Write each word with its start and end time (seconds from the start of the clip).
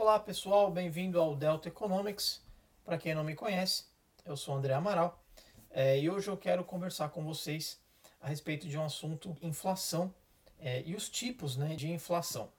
Olá 0.00 0.18
pessoal, 0.18 0.70
bem-vindo 0.70 1.20
ao 1.20 1.36
Delta 1.36 1.68
Economics. 1.68 2.40
Para 2.86 2.96
quem 2.96 3.14
não 3.14 3.22
me 3.22 3.34
conhece, 3.34 3.84
eu 4.24 4.34
sou 4.34 4.54
André 4.54 4.72
Amaral 4.72 5.22
é, 5.70 6.00
e 6.00 6.08
hoje 6.08 6.26
eu 6.26 6.38
quero 6.38 6.64
conversar 6.64 7.10
com 7.10 7.22
vocês 7.22 7.78
a 8.18 8.26
respeito 8.26 8.66
de 8.66 8.78
um 8.78 8.82
assunto 8.82 9.36
inflação 9.42 10.12
é, 10.58 10.82
e 10.86 10.96
os 10.96 11.10
tipos 11.10 11.54
né, 11.54 11.76
de 11.76 11.90
inflação. 11.92 12.50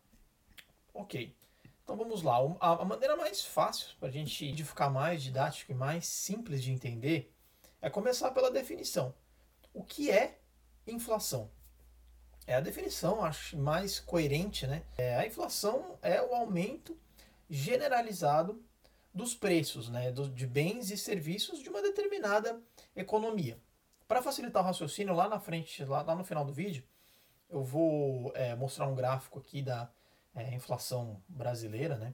Ok, 0.94 1.36
então 1.84 1.98
vamos 1.98 2.22
lá. 2.22 2.38
A, 2.60 2.86
maneira 2.86 3.16
mais 3.16 3.44
fácil 3.44 3.96
para 4.00 4.10
a 4.10 4.12
gente 4.12 4.64
ficar 4.64 4.92
mais 4.92 5.24
didático 5.24 5.72
e 5.72 5.76
mais 5.76 6.06
simples 6.06 6.62
de 6.62 6.72
entender 6.72 7.34
é 7.82 7.90
começar 7.90 8.30
pela 8.30 8.52
definição. 8.52 9.16
O 9.74 9.84
que 9.84 10.12
é 10.12 10.38
inflação? 10.86 11.50
É 12.46 12.54
a 12.54 12.62
definição, 12.62 13.24
acho, 13.24 13.58
mais 13.58 14.00
coerente, 14.00 14.68
né? 14.68 14.84
É, 14.96 15.16
a 15.16 15.26
inflação 15.26 15.98
é 16.04 16.22
o 16.22 16.36
aumento 16.36 16.96
generalizado 17.52 18.64
dos 19.14 19.36
preços 19.36 19.90
né, 19.90 20.10
de 20.10 20.48
bens 20.48 20.90
e 20.90 20.98
serviços 20.98 21.60
de 21.60 21.70
uma 21.70 21.82
determinada 21.82 22.62
economia. 22.96 23.62
Para 24.08 24.22
facilitar 24.22 24.64
o 24.64 24.66
raciocínio, 24.66 25.14
lá 25.14 25.28
na 25.28 25.38
frente, 25.38 25.84
lá, 25.84 26.02
lá 26.02 26.16
no 26.16 26.24
final 26.24 26.46
do 26.46 26.54
vídeo, 26.54 26.84
eu 27.50 27.62
vou 27.62 28.32
é, 28.36 28.56
mostrar 28.56 28.88
um 28.88 28.96
gráfico 28.96 29.38
aqui 29.38 29.62
da 29.62 29.92
é, 30.34 30.56
inflação 30.56 31.22
brasileira, 31.28 31.98
né, 31.98 32.14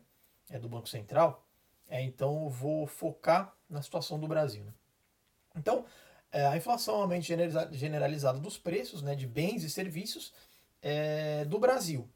é, 0.50 0.58
do 0.58 0.68
Banco 0.68 0.90
Central. 0.90 1.48
É, 1.88 2.02
então 2.02 2.44
eu 2.46 2.50
vou 2.50 2.88
focar 2.88 3.56
na 3.70 3.84
situação 3.84 4.20
do 4.20 4.28
Brasil. 4.28 4.64
Né? 4.66 4.74
Então, 5.56 5.86
é, 6.32 6.48
a 6.48 6.58
inflação 6.58 6.96
é 6.96 6.98
um 6.98 7.02
aumento 7.02 7.26
generalizado 7.72 8.40
dos 8.40 8.58
preços 8.58 9.04
né, 9.04 9.14
de 9.14 9.28
bens 9.28 9.64
e 9.64 9.70
serviços 9.70 10.34
é, 10.82 11.46
do 11.46 11.60
Brasil. 11.60 12.10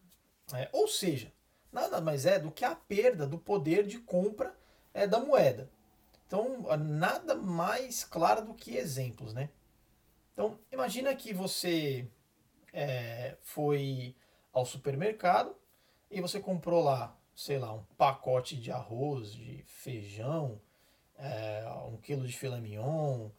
É, 0.54 0.70
ou 0.74 0.88
seja, 0.88 1.32
nada 1.72 2.02
mais 2.02 2.26
é 2.26 2.38
do 2.38 2.52
que 2.52 2.66
a 2.66 2.76
perda 2.76 3.26
do 3.26 3.38
poder 3.38 3.86
de 3.86 4.00
compra 4.00 4.56
é, 4.94 5.08
da 5.08 5.20
moeda. 5.20 5.70
Então, 6.28 6.62
nada 6.78 7.36
mais 7.36 8.04
claro 8.04 8.46
do 8.46 8.54
que 8.54 8.78
exemplos, 8.78 9.34
né? 9.34 9.50
Então, 10.34 10.58
imagina 10.72 11.14
que 11.14 11.34
você 11.34 12.08
é, 12.72 13.36
foi 13.42 14.16
ao 14.54 14.66
supermercado 14.66 15.56
e 16.10 16.22
você 16.22 16.40
comprou 16.40 16.84
lá, 16.84 17.18
sei 17.36 17.60
lá, 17.60 17.74
um 17.74 17.84
pacote 17.98 18.56
de 18.56 18.72
arroz, 18.72 19.34
de 19.34 19.64
feijão, 19.66 20.62
é, 21.18 21.66
um 21.88 21.98
quilo 21.98 22.26
de 22.26 22.38
filé 22.38 22.60
mignon, 22.60 23.30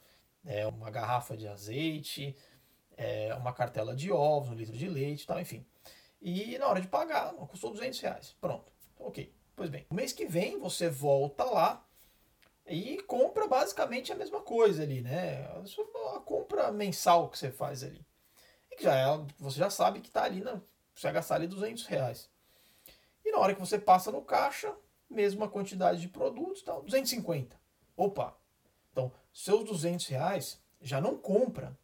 é, 0.45 0.67
uma 0.67 0.91
garrafa 0.91 1.37
de 1.37 1.49
azeite, 1.49 2.37
uma 3.41 3.53
cartela 3.53 3.97
de 3.97 4.13
ovos, 4.13 4.51
um 4.51 4.55
litro 4.55 4.77
de 4.77 4.89
leite, 4.89 5.27
tal, 5.27 5.41
enfim. 5.41 5.67
E 6.23 6.57
na 6.57 6.69
hora 6.69 6.81
de 6.81 6.87
pagar, 6.87 7.35
custou 7.49 7.73
200 7.73 7.99
reais. 8.01 8.37
Pronto. 8.41 8.71
Ok. 8.97 9.35
Pois 9.57 9.69
bem, 9.69 9.85
no 9.91 9.97
mês 9.97 10.13
que 10.13 10.25
vem 10.25 10.59
você 10.59 10.89
volta 10.89 11.45
lá 11.45 11.85
e 12.65 13.03
compra 13.03 13.49
basicamente 13.49 14.13
a 14.13 14.15
mesma 14.15 14.41
coisa 14.41 14.85
ali, 14.85 15.01
né? 15.01 15.45
A 16.15 16.21
compra 16.21 16.71
mensal 16.71 17.29
que 17.29 17.37
você 17.37 17.51
faz 17.51 17.83
ali. 17.83 18.07
E 18.71 18.77
que 18.77 18.85
já 18.85 18.97
é, 18.97 19.27
você 19.39 19.59
já 19.59 19.69
sabe 19.69 20.01
que 20.01 20.09
está 20.09 20.23
ali, 20.23 20.41
na, 20.41 20.63
você 20.95 21.09
vai 21.09 21.13
gastar 21.13 21.35
ali 21.35 21.49
200 21.49 21.87
reais. 21.87 22.31
E 23.25 23.33
na 23.33 23.39
hora 23.39 23.55
que 23.55 23.61
você 23.61 23.79
passa 23.79 24.13
no 24.13 24.23
caixa, 24.23 24.75
mesma 25.11 25.49
quantidade 25.49 26.01
de 26.01 26.09
produtos, 26.09 26.63
tá, 26.63 26.79
250. 26.79 27.61
Opa! 27.97 28.37
Então, 28.91 29.13
seus 29.33 29.65
200 29.65 30.07
reais 30.07 30.63
já 30.81 31.01
não 31.01 31.17
compra 31.17 31.77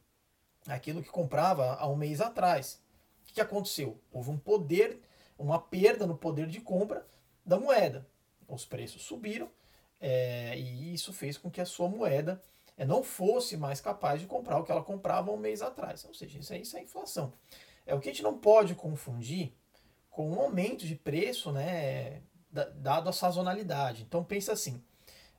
aquilo 0.67 1.03
que 1.03 1.11
comprava 1.11 1.75
há 1.75 1.89
um 1.89 1.97
mês 1.97 2.21
atrás 2.21 2.83
que, 3.29 3.35
que 3.35 3.41
aconteceu? 3.41 4.01
Houve 4.11 4.31
um 4.31 4.39
poder, 4.39 5.01
uma 5.39 5.61
perda 5.61 6.07
no 6.07 6.17
poder 6.17 6.47
de 6.47 6.61
compra 6.61 7.07
da 7.45 7.59
moeda. 7.59 8.07
Os 8.49 8.65
preços 8.65 9.03
subiram 9.03 9.51
é, 10.01 10.59
e 10.59 10.95
isso 10.95 11.13
fez 11.13 11.37
com 11.37 11.51
que 11.51 11.61
a 11.61 11.67
sua 11.67 11.89
moeda 11.89 12.43
é, 12.77 12.85
não 12.85 13.03
fosse 13.03 13.57
mais 13.57 13.81
capaz 13.81 14.21
de 14.21 14.27
comprar 14.27 14.59
o 14.59 14.65
que 14.65 14.73
ela 14.73 14.83
comprava 14.83 15.31
um 15.31 15.37
mês 15.37 15.61
atrás. 15.61 16.05
Ou 16.05 16.15
seja, 16.15 16.39
isso 16.39 16.53
é, 16.53 16.59
isso 16.59 16.77
é 16.77 16.83
inflação. 16.83 17.33
É 17.87 17.95
o 17.95 18.01
que 18.01 18.09
a 18.09 18.13
gente 18.13 18.23
não 18.23 18.39
pode 18.39 18.75
confundir 18.75 19.53
com 20.11 20.31
um 20.31 20.41
aumento 20.41 20.87
de 20.87 20.97
preço, 20.97 21.53
né, 21.53 22.23
dado 22.51 23.09
a 23.09 23.13
sazonalidade. 23.13 24.03
Então 24.03 24.25
pensa 24.25 24.53
assim, 24.53 24.83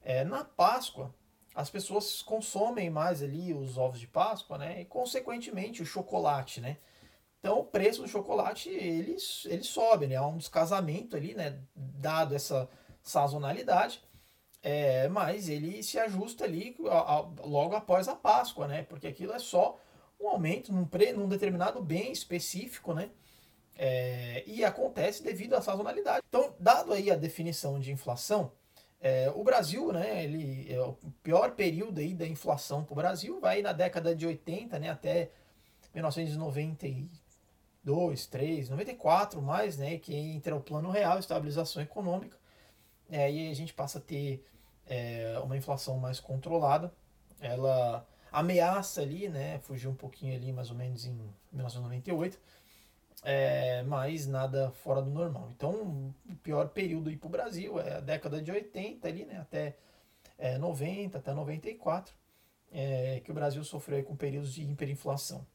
é, 0.01 0.23
na 0.23 0.45
Páscoa 0.45 1.13
as 1.55 1.69
pessoas 1.69 2.21
consomem 2.21 2.89
mais 2.89 3.21
ali 3.21 3.53
os 3.53 3.77
ovos 3.77 3.99
de 3.99 4.07
Páscoa, 4.07 4.57
né, 4.57 4.81
e 4.81 4.85
consequentemente 4.85 5.81
o 5.81 5.85
chocolate, 5.85 6.61
né. 6.61 6.77
Então 7.39 7.59
o 7.59 7.63
preço 7.63 8.01
do 8.01 8.07
chocolate 8.07 8.69
ele, 8.69 9.15
ele 9.45 9.63
sobe, 9.63 10.07
né? 10.07 10.15
Há 10.15 10.27
um 10.27 10.37
descasamento 10.37 11.15
ali, 11.15 11.33
né? 11.33 11.59
Dado 11.75 12.35
essa 12.35 12.69
sazonalidade, 13.01 14.03
é, 14.61 15.07
mas 15.07 15.47
ele 15.47 15.81
se 15.81 15.97
ajusta 15.97 16.43
ali 16.43 16.75
a, 16.89 16.97
a, 16.97 17.19
logo 17.45 17.75
após 17.75 18.07
a 18.07 18.15
Páscoa, 18.15 18.67
né? 18.67 18.83
Porque 18.83 19.07
aquilo 19.07 19.33
é 19.33 19.39
só 19.39 19.79
um 20.19 20.27
aumento 20.27 20.73
num, 20.73 20.85
pre, 20.85 21.13
num 21.13 21.27
determinado 21.27 21.81
bem 21.81 22.11
específico, 22.11 22.93
né? 22.93 23.09
É, 23.77 24.43
e 24.45 24.65
acontece 24.65 25.23
devido 25.23 25.53
à 25.53 25.61
sazonalidade. 25.61 26.21
Então, 26.27 26.53
dado 26.59 26.91
aí 26.91 27.09
a 27.09 27.15
definição 27.15 27.79
de 27.79 27.93
inflação, 27.93 28.51
é, 28.99 29.31
o 29.33 29.41
Brasil, 29.41 29.93
né, 29.93 30.25
ele, 30.25 30.67
é 30.69 30.81
o 30.81 30.97
pior 31.23 31.51
período 31.51 31.99
aí 31.99 32.13
da 32.13 32.27
inflação 32.27 32.83
para 32.83 32.91
o 32.91 32.95
Brasil 32.97 33.39
vai 33.39 33.61
na 33.61 33.71
década 33.71 34.13
de 34.13 34.27
80, 34.27 34.77
né, 34.77 34.89
até 34.89 35.31
1990 35.93 36.85
2, 37.83 38.27
3, 38.27 38.69
94 38.69 39.41
mais, 39.41 39.77
né, 39.77 39.97
que 39.97 40.15
entra 40.15 40.55
o 40.55 40.61
plano 40.61 40.89
real, 40.89 41.19
estabilização 41.19 41.81
econômica, 41.81 42.37
é, 43.09 43.31
e 43.31 43.49
a 43.49 43.53
gente 43.53 43.73
passa 43.73 43.99
a 43.99 44.01
ter 44.01 44.45
é, 44.85 45.39
uma 45.43 45.57
inflação 45.57 45.97
mais 45.97 46.19
controlada, 46.19 46.93
ela 47.39 48.07
ameaça 48.31 49.01
ali, 49.01 49.27
né, 49.29 49.59
fugir 49.59 49.87
um 49.87 49.95
pouquinho 49.95 50.35
ali 50.35 50.51
mais 50.51 50.69
ou 50.69 50.75
menos 50.75 51.05
em 51.05 51.13
1998, 51.51 52.39
é, 53.23 53.83
mas 53.83 54.27
nada 54.27 54.71
fora 54.71 55.01
do 55.01 55.09
normal. 55.09 55.49
Então, 55.55 56.13
o 56.29 56.35
pior 56.37 56.69
período 56.69 57.15
para 57.17 57.27
o 57.27 57.29
Brasil 57.29 57.79
é 57.79 57.95
a 57.95 57.99
década 57.99 58.41
de 58.41 58.51
80 58.51 59.07
ali, 59.07 59.25
né, 59.25 59.39
até 59.39 59.77
é, 60.37 60.57
90, 60.57 61.17
até 61.17 61.33
94, 61.33 62.13
é, 62.71 63.21
que 63.21 63.31
o 63.31 63.33
Brasil 63.33 63.63
sofreu 63.63 64.03
com 64.03 64.15
períodos 64.15 64.53
de 64.53 64.63
hiperinflação. 64.63 65.45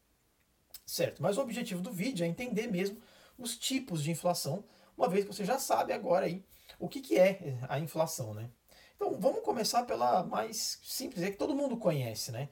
Certo, 0.86 1.22
mas 1.22 1.38
o 1.38 1.40
objetivo 1.40 1.80
do 1.80 1.92
vídeo 1.92 2.24
é 2.24 2.28
entender 2.28 2.66
mesmo 2.66 3.00
os 3.38 3.56
tipos 3.56 4.02
de 4.02 4.10
inflação, 4.10 4.64
uma 4.96 5.08
vez 5.08 5.24
que 5.24 5.32
você 5.32 5.44
já 5.44 5.58
sabe 5.58 5.92
agora 5.92 6.26
aí 6.26 6.44
o 6.78 6.88
que, 6.88 7.00
que 7.00 7.18
é 7.18 7.58
a 7.68 7.78
inflação, 7.78 8.34
né? 8.34 8.50
Então 8.96 9.18
vamos 9.18 9.42
começar 9.42 9.84
pela 9.84 10.22
mais 10.22 10.78
simples, 10.82 11.22
é 11.22 11.30
que 11.30 11.36
todo 11.36 11.54
mundo 11.54 11.76
conhece, 11.76 12.30
né? 12.30 12.48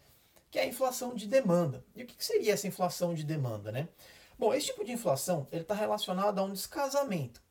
Que 0.51 0.59
é 0.59 0.63
a 0.63 0.67
inflação 0.67 1.15
de 1.15 1.27
demanda. 1.27 1.85
E 1.95 2.03
o 2.03 2.07
que, 2.07 2.17
que 2.17 2.25
seria 2.25 2.53
essa 2.53 2.67
inflação 2.67 3.15
de 3.15 3.25
demanda, 3.25 3.71
né? 3.71 3.89
Bom, 4.39 4.53
esse 4.53 4.67
tipo 4.67 4.85
de 4.85 4.93
inflação 4.93 5.47
ele 5.53 5.63
está 5.63 5.75
relacionado 5.75 6.39
a 6.39 6.43
um 6.43 6.53
descasamento 6.53 7.43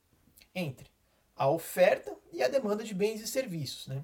entre 0.54 0.92
a 1.36 1.50
oferta 1.50 2.16
e 2.32 2.44
a 2.44 2.48
demanda 2.48 2.84
de 2.84 2.94
bens 2.94 3.22
e 3.22 3.28
serviços, 3.28 3.88
né? 3.88 4.04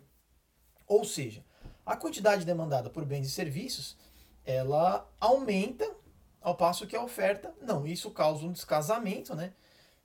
Ou 0.88 1.04
seja, 1.04 1.44
a 1.86 1.96
quantidade 1.96 2.46
demandada 2.46 2.90
por 2.90 3.06
bens 3.06 3.28
e 3.28 3.32
serviços 3.32 3.98
ela 4.46 5.08
aumenta 5.20 5.94
ao 6.42 6.56
passo 6.56 6.88
que 6.88 6.96
a 6.96 7.03
oferta, 7.03 7.53
não. 7.62 7.86
Isso 7.86 8.12
causa 8.12 8.46
um 8.46 8.52
descasamento, 8.52 9.36
né? 9.36 9.53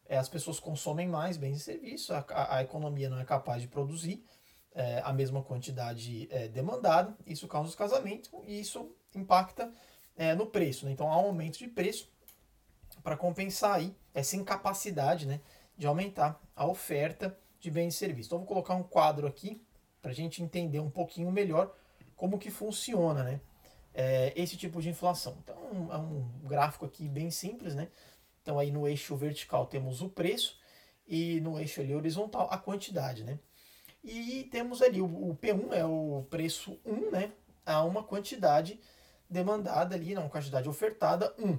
É, 0.07 0.19
as 0.19 0.29
pessoas 0.29 0.61
consomem 0.61 1.09
mais 1.09 1.37
bens 1.37 1.59
e 1.59 1.61
serviços, 1.61 2.11
a, 2.11 2.25
a, 2.57 2.63
economia 2.63 3.09
não 3.09 3.19
é 3.19 3.25
capaz 3.25 3.63
de 3.63 3.69
produzir 3.69 4.23
é, 4.75 5.01
a 5.05 5.13
mesma 5.13 5.43
quantidade 5.43 6.29
é, 6.31 6.49
demandada, 6.49 7.17
isso 7.27 7.49
causa 7.49 7.69
descasamento 7.69 8.31
e 8.47 8.61
isso 8.61 8.95
impacta 9.15 9.73
é, 10.17 10.35
no 10.35 10.47
preço. 10.47 10.85
Né? 10.85 10.93
Então 10.93 11.11
há 11.11 11.17
um 11.17 11.27
aumento 11.27 11.59
de 11.59 11.69
preço 11.69 12.11
para 13.03 13.17
compensar 13.17 13.77
aí 13.77 13.95
essa 14.13 14.37
incapacidade 14.37 15.27
né, 15.27 15.41
de 15.77 15.87
aumentar 15.87 16.41
a 16.55 16.67
oferta 16.67 17.37
de 17.61 17.71
bens 17.71 17.95
e 17.95 17.99
serviços. 17.99 18.27
Então 18.27 18.39
vou 18.39 18.47
colocar 18.47 18.75
um 18.75 18.83
quadro 18.83 19.27
aqui 19.27 19.63
para 20.01 20.11
a 20.11 20.15
gente 20.15 20.43
entender 20.43 20.81
um 20.81 20.91
pouquinho 20.91 21.31
melhor 21.31 21.75
como 22.17 22.39
que 22.39 22.51
funciona, 22.51 23.23
né? 23.23 23.41
É, 23.95 24.33
esse 24.37 24.57
tipo 24.57 24.81
de 24.81 24.89
inflação. 24.89 25.39
Então 25.43 25.89
é 25.93 25.97
um 25.97 26.29
gráfico 26.45 26.85
aqui 26.85 27.09
bem 27.09 27.31
simples, 27.31 27.75
né? 27.75 27.89
Então 28.41 28.59
aí 28.59 28.71
no 28.71 28.87
eixo 28.89 29.17
vertical 29.17 29.67
temos 29.67 30.03
o 30.03 30.09
preço 30.09 30.59
e 31.07 31.41
no 31.41 31.59
eixo 31.59 31.81
ali 31.81 31.95
horizontal 31.95 32.49
a 32.51 32.59
quantidade, 32.59 33.25
né? 33.25 33.39
E 34.03 34.45
temos 34.51 34.83
ali 34.83 35.01
o, 35.01 35.07
o 35.07 35.37
P1 35.37 35.73
é 35.73 35.85
o 35.85 36.27
preço 36.29 36.79
1, 36.85 37.11
né? 37.11 37.33
A 37.65 37.85
uma 37.85 38.03
quantidade 38.03 38.81
demandada 39.31 39.95
ali, 39.95 40.15
não, 40.15 40.29
quantidade 40.29 40.69
ofertada 40.69 41.33
1. 41.39 41.59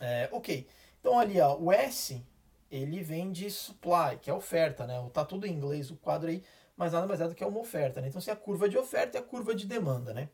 É, 0.00 0.28
ok. 0.32 0.66
Então 1.00 1.18
ali 1.18 1.40
ó, 1.40 1.56
o 1.56 1.72
S 1.72 2.24
ele 2.70 3.02
vem 3.02 3.30
de 3.32 3.50
supply, 3.50 4.18
que 4.20 4.30
é 4.30 4.34
oferta, 4.34 4.86
né? 4.86 4.94
Tá 5.12 5.24
tudo 5.24 5.46
em 5.46 5.52
inglês 5.52 5.90
o 5.90 5.96
quadro 5.96 6.30
aí, 6.30 6.42
mas 6.76 6.92
nada 6.92 7.06
mais 7.06 7.20
é 7.20 7.28
do 7.28 7.34
que 7.34 7.44
uma 7.44 7.60
oferta, 7.60 8.00
né? 8.00 8.08
Então 8.08 8.20
se 8.20 8.30
é 8.30 8.32
a 8.32 8.36
curva 8.36 8.68
de 8.68 8.78
oferta 8.78 9.18
e 9.18 9.20
a 9.20 9.22
curva 9.22 9.54
de 9.54 9.66
demanda, 9.66 10.14
né? 10.14 10.28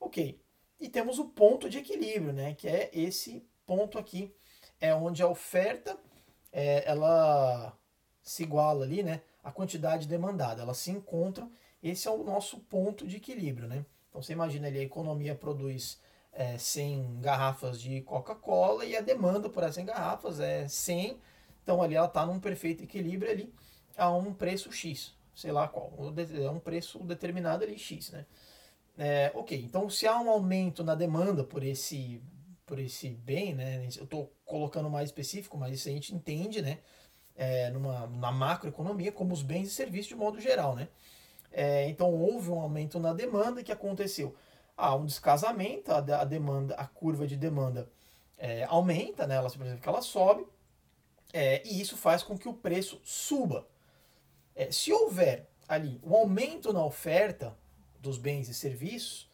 Ok. 0.00 0.40
E 0.80 0.88
temos 0.88 1.18
o 1.18 1.26
ponto 1.26 1.68
de 1.68 1.78
equilíbrio, 1.78 2.32
né? 2.32 2.54
Que 2.54 2.68
é 2.68 2.90
esse 2.92 3.44
ponto 3.66 3.98
aqui, 3.98 4.34
é 4.80 4.94
onde 4.94 5.22
a 5.22 5.28
oferta 5.28 5.98
é, 6.52 6.88
ela 6.88 7.76
se 8.22 8.42
iguala 8.42 8.84
ali, 8.84 9.02
né? 9.02 9.22
A 9.42 9.50
quantidade 9.50 10.06
demandada, 10.06 10.62
elas 10.62 10.78
se 10.78 10.90
encontram. 10.90 11.50
Esse 11.82 12.08
é 12.08 12.10
o 12.10 12.22
nosso 12.22 12.60
ponto 12.60 13.06
de 13.06 13.16
equilíbrio, 13.16 13.68
né? 13.68 13.84
Então 14.08 14.22
você 14.22 14.32
imagina 14.32 14.68
ali, 14.68 14.78
a 14.78 14.82
economia 14.82 15.34
produz 15.34 16.00
é, 16.32 16.56
100 16.58 17.20
garrafas 17.20 17.80
de 17.80 18.00
Coca-Cola 18.02 18.84
e 18.84 18.96
a 18.96 19.00
demanda 19.00 19.48
por 19.48 19.62
essas 19.62 19.76
100 19.76 19.84
garrafas 19.86 20.40
é 20.40 20.66
100. 20.68 21.18
Então 21.62 21.82
ali 21.82 21.94
ela 21.94 22.06
está 22.06 22.24
num 22.24 22.40
perfeito 22.40 22.82
equilíbrio 22.82 23.30
ali 23.30 23.52
a 23.96 24.10
um 24.10 24.32
preço 24.32 24.70
X, 24.72 25.14
sei 25.34 25.50
lá 25.52 25.66
qual, 25.68 25.92
é 26.40 26.50
um 26.50 26.60
preço 26.60 27.00
determinado 27.00 27.64
ali 27.64 27.76
X, 27.78 28.10
né? 28.10 28.24
É, 28.98 29.30
ok, 29.32 29.56
então 29.64 29.88
se 29.88 30.08
há 30.08 30.18
um 30.20 30.28
aumento 30.28 30.82
na 30.82 30.96
demanda 30.96 31.44
por 31.44 31.62
esse 31.62 32.20
por 32.66 32.78
esse 32.78 33.08
bem, 33.08 33.54
né? 33.54 33.86
Eu 33.96 34.04
estou 34.04 34.30
colocando 34.44 34.90
mais 34.90 35.08
específico, 35.08 35.56
mas 35.56 35.74
isso 35.74 35.88
a 35.88 35.92
gente 35.92 36.14
entende, 36.14 36.60
né? 36.60 36.80
É, 37.36 37.70
numa, 37.70 38.06
na 38.08 38.32
macroeconomia 38.32 39.12
como 39.12 39.32
os 39.32 39.42
bens 39.42 39.68
e 39.68 39.70
serviços 39.70 40.08
de 40.08 40.16
modo 40.16 40.40
geral, 40.40 40.74
né? 40.74 40.88
É, 41.50 41.88
então 41.88 42.12
houve 42.12 42.50
um 42.50 42.60
aumento 42.60 42.98
na 42.98 43.14
demanda 43.14 43.62
que 43.62 43.72
aconteceu. 43.72 44.34
Há 44.76 44.94
um 44.96 45.06
descasamento, 45.06 45.92
a, 45.92 45.98
a 45.98 46.24
demanda, 46.24 46.74
a 46.74 46.86
curva 46.86 47.26
de 47.26 47.36
demanda 47.36 47.88
é, 48.36 48.64
aumenta, 48.64 49.26
né? 49.26 49.36
Ela 49.36 49.48
simplesmente 49.48 49.80
que 49.80 49.88
ela 49.88 50.02
sobe, 50.02 50.46
é, 51.32 51.62
e 51.66 51.80
isso 51.80 51.96
faz 51.96 52.22
com 52.22 52.36
que 52.36 52.48
o 52.48 52.54
preço 52.54 53.00
suba. 53.04 53.66
É, 54.54 54.70
se 54.72 54.92
houver 54.92 55.48
ali 55.68 56.00
um 56.02 56.14
aumento 56.14 56.72
na 56.72 56.84
oferta 56.84 57.56
dos 58.00 58.18
bens 58.18 58.48
e 58.48 58.54
serviços 58.54 59.28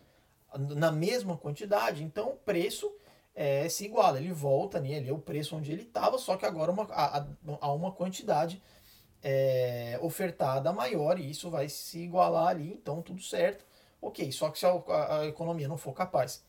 na 0.57 0.93
mesma 0.93 1.37
quantidade, 1.37 2.05
então 2.05 2.31
o 2.31 2.37
preço 2.37 2.93
é, 3.35 3.69
se 3.69 3.85
iguala, 3.85 4.19
ele 4.19 4.33
volta 4.33 4.79
ali, 4.79 4.93
ele 4.93 5.11
é 5.11 5.13
o 5.13 5.19
preço 5.19 5.57
onde 5.57 5.73
ele 5.73 5.83
estava, 5.83 6.19
só 6.19 6.37
que 6.37 6.47
agora 6.47 6.71
uma, 6.71 6.87
há, 7.61 7.73
uma 7.73 7.91
quantidade 7.91 8.63
é, 9.23 9.99
ofertada 10.01 10.73
maior 10.73 11.19
e 11.19 11.29
isso 11.29 11.51
vai 11.51 11.69
se 11.69 11.99
igualar 11.99 12.49
ali, 12.49 12.73
então 12.73 13.03
tudo 13.03 13.21
certo. 13.21 13.65
Ok, 14.01 14.31
só 14.31 14.51
que 14.51 14.59
se 14.59 14.67
a, 14.67 14.71
a, 14.71 15.21
a 15.21 15.27
economia 15.27 15.67
não 15.67 15.77
for 15.77 15.93
capaz 15.93 16.45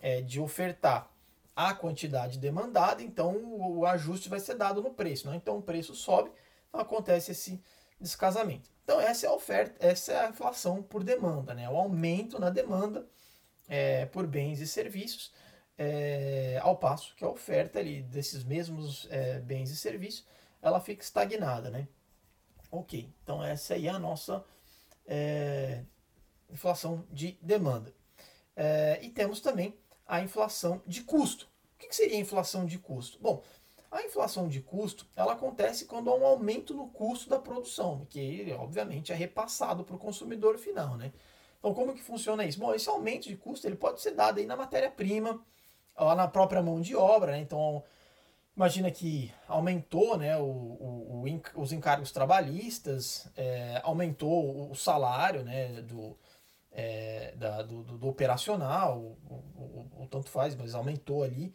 é, 0.00 0.20
de 0.20 0.38
ofertar 0.38 1.10
a 1.56 1.74
quantidade 1.74 2.38
demandada, 2.38 3.02
então 3.02 3.36
o, 3.36 3.78
o, 3.78 3.86
ajuste 3.86 4.28
vai 4.28 4.38
ser 4.38 4.54
dado 4.54 4.82
no 4.82 4.90
preço. 4.90 5.28
Né? 5.28 5.36
Então 5.36 5.58
o 5.58 5.62
preço 5.62 5.94
sobe, 5.94 6.30
então 6.68 6.80
acontece 6.80 7.32
esse 7.32 7.60
descasamento. 8.00 8.70
Então 8.84 9.00
essa 9.00 9.26
é 9.26 9.28
a 9.28 9.32
oferta, 9.32 9.86
essa 9.86 10.12
é 10.12 10.26
a 10.26 10.28
inflação 10.28 10.82
por 10.82 11.04
demanda, 11.04 11.54
né? 11.54 11.68
o 11.68 11.76
aumento 11.76 12.38
na 12.38 12.50
demanda 12.50 13.06
é, 13.68 14.06
por 14.06 14.26
bens 14.26 14.60
e 14.60 14.66
serviços 14.66 15.32
é, 15.78 16.58
ao 16.62 16.76
passo 16.76 17.14
que 17.14 17.24
a 17.24 17.28
oferta 17.28 17.78
ali 17.78 18.02
desses 18.02 18.44
mesmos 18.44 19.06
é, 19.10 19.38
bens 19.40 19.70
e 19.70 19.76
serviços 19.76 20.26
ela 20.60 20.80
fica 20.80 21.02
estagnada, 21.02 21.70
né? 21.70 21.88
Ok, 22.70 23.12
então 23.22 23.42
essa 23.42 23.74
aí 23.74 23.86
é 23.86 23.90
a 23.90 23.98
nossa 23.98 24.44
é, 25.06 25.82
inflação 26.50 27.06
de 27.10 27.38
demanda. 27.40 27.92
É, 28.54 28.98
e 29.02 29.08
temos 29.08 29.40
também 29.40 29.74
a 30.06 30.20
inflação 30.20 30.82
de 30.86 31.02
custo. 31.02 31.48
O 31.74 31.78
que 31.78 31.94
seria 31.94 32.16
a 32.16 32.20
inflação 32.20 32.66
de 32.66 32.78
custo? 32.78 33.18
Bom, 33.20 33.42
a 33.90 34.02
inflação 34.02 34.48
de 34.48 34.60
custo 34.60 35.06
ela 35.16 35.32
acontece 35.32 35.84
quando 35.86 36.10
há 36.10 36.14
um 36.14 36.24
aumento 36.24 36.74
no 36.74 36.88
custo 36.88 37.28
da 37.28 37.38
produção, 37.38 38.06
que 38.08 38.52
obviamente 38.58 39.12
é 39.12 39.14
repassado 39.14 39.84
para 39.84 39.96
o 39.96 39.98
consumidor 39.98 40.58
final, 40.58 40.96
né? 40.96 41.12
Então 41.58 41.74
como 41.74 41.94
que 41.94 42.02
funciona 42.02 42.44
isso? 42.44 42.58
Bom, 42.58 42.72
esse 42.74 42.88
aumento 42.88 43.28
de 43.28 43.36
custo 43.36 43.66
ele 43.66 43.76
pode 43.76 44.00
ser 44.00 44.12
dado 44.12 44.38
aí 44.38 44.46
na 44.46 44.56
matéria-prima, 44.56 45.44
na 46.16 46.28
própria 46.28 46.62
mão 46.62 46.80
de 46.80 46.96
obra, 46.96 47.32
né? 47.32 47.40
Então, 47.40 47.82
imagina 48.56 48.90
que 48.90 49.32
aumentou 49.48 50.16
né, 50.16 50.36
o, 50.36 50.44
o, 50.44 51.24
o 51.24 51.60
os 51.60 51.72
encargos 51.72 52.12
trabalhistas, 52.12 53.30
é, 53.36 53.80
aumentou 53.84 54.70
o 54.70 54.74
salário 54.74 55.42
né, 55.42 55.82
do, 55.82 56.16
é, 56.72 57.34
da, 57.36 57.62
do, 57.62 57.82
do, 57.82 57.98
do, 57.98 58.08
operacional, 58.08 58.98
o, 58.98 60.06
tanto 60.10 60.28
faz, 60.28 60.54
mas 60.56 60.74
aumentou 60.74 61.22
ali, 61.22 61.54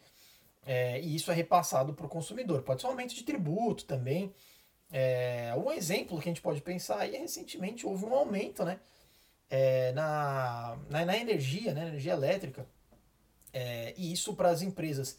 é, 0.66 1.00
e 1.00 1.14
isso 1.14 1.30
é 1.30 1.34
repassado 1.34 1.94
para 1.94 2.06
o 2.06 2.08
consumidor. 2.08 2.62
Pode 2.62 2.80
ser 2.80 2.88
um 2.88 2.90
aumento 2.90 3.14
de 3.14 3.22
tributo 3.22 3.84
também. 3.84 4.34
É, 4.90 5.54
um 5.56 5.70
exemplo 5.70 6.20
que 6.20 6.28
a 6.28 6.30
gente 6.30 6.42
pode 6.42 6.60
pensar 6.60 7.08
é 7.08 7.18
recentemente 7.18 7.86
houve 7.86 8.04
um 8.04 8.14
aumento 8.14 8.64
né, 8.64 8.80
é, 9.48 9.92
na, 9.92 10.76
na, 10.90 11.04
na 11.04 11.16
energia, 11.16 11.72
né, 11.72 11.86
energia 11.86 12.12
elétrica. 12.12 12.66
É, 13.52 13.94
e 13.96 14.12
isso 14.12 14.34
para 14.34 14.50
as 14.50 14.60
empresas 14.60 15.18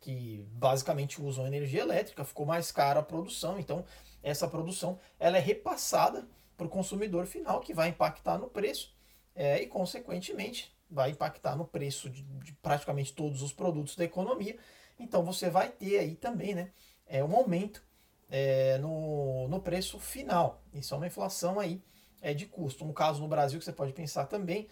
que 0.00 0.46
basicamente 0.52 1.20
usam 1.20 1.46
energia 1.46 1.82
elétrica 1.82 2.24
ficou 2.24 2.46
mais 2.46 2.72
cara 2.72 3.00
a 3.00 3.02
produção. 3.02 3.60
Então 3.60 3.84
essa 4.22 4.48
produção 4.48 4.98
ela 5.20 5.36
é 5.36 5.40
repassada 5.40 6.26
para 6.56 6.66
o 6.66 6.70
consumidor 6.70 7.26
final 7.26 7.60
que 7.60 7.74
vai 7.74 7.90
impactar 7.90 8.38
no 8.38 8.48
preço 8.48 8.96
é, 9.34 9.60
e 9.60 9.66
consequentemente 9.66 10.74
vai 10.90 11.10
impactar 11.10 11.56
no 11.56 11.64
preço 11.64 12.08
de, 12.08 12.22
de, 12.22 12.52
praticamente 12.54 13.12
todos 13.12 13.42
os 13.42 13.52
produtos 13.52 13.96
da 13.96 14.04
economia. 14.04 14.56
Então 14.98 15.24
você 15.24 15.50
vai 15.50 15.68
ter 15.68 15.98
aí 15.98 16.14
também 16.14 16.54
né, 16.54 16.70
é, 17.06 17.22
um 17.22 17.34
aumento 17.34 17.82
é, 18.28 18.78
no, 18.78 19.48
no 19.48 19.60
preço 19.60 19.98
final. 19.98 20.62
Isso 20.72 20.94
é 20.94 20.96
uma 20.96 21.06
inflação 21.06 21.60
aí 21.60 21.82
é, 22.20 22.32
de 22.32 22.46
custo. 22.46 22.84
Um 22.84 22.92
caso 22.92 23.20
no 23.20 23.28
Brasil 23.28 23.58
que 23.58 23.64
você 23.64 23.72
pode 23.72 23.92
pensar 23.92 24.26
também 24.26 24.68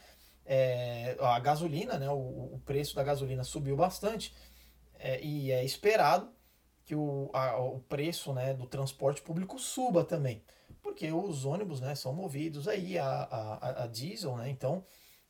é, 0.46 1.16
a 1.20 1.38
gasolina, 1.40 1.98
né, 1.98 2.10
o, 2.10 2.54
o, 2.54 2.62
preço 2.64 2.94
da 2.94 3.02
gasolina 3.02 3.44
subiu 3.44 3.76
bastante 3.76 4.34
é, 4.98 5.22
e 5.22 5.50
é 5.50 5.64
esperado 5.64 6.30
que 6.84 6.94
o, 6.94 7.30
a, 7.32 7.58
o 7.58 7.80
preço 7.80 8.32
né, 8.34 8.52
do 8.52 8.66
transporte 8.66 9.22
público 9.22 9.58
suba 9.58 10.04
também, 10.04 10.42
porque 10.82 11.10
os 11.10 11.46
ônibus 11.46 11.80
né, 11.80 11.94
são 11.94 12.12
movidos 12.12 12.68
aí 12.68 12.98
a, 12.98 13.06
a, 13.06 13.84
a 13.84 13.86
diesel, 13.86 14.36
né, 14.36 14.50
então 14.50 14.84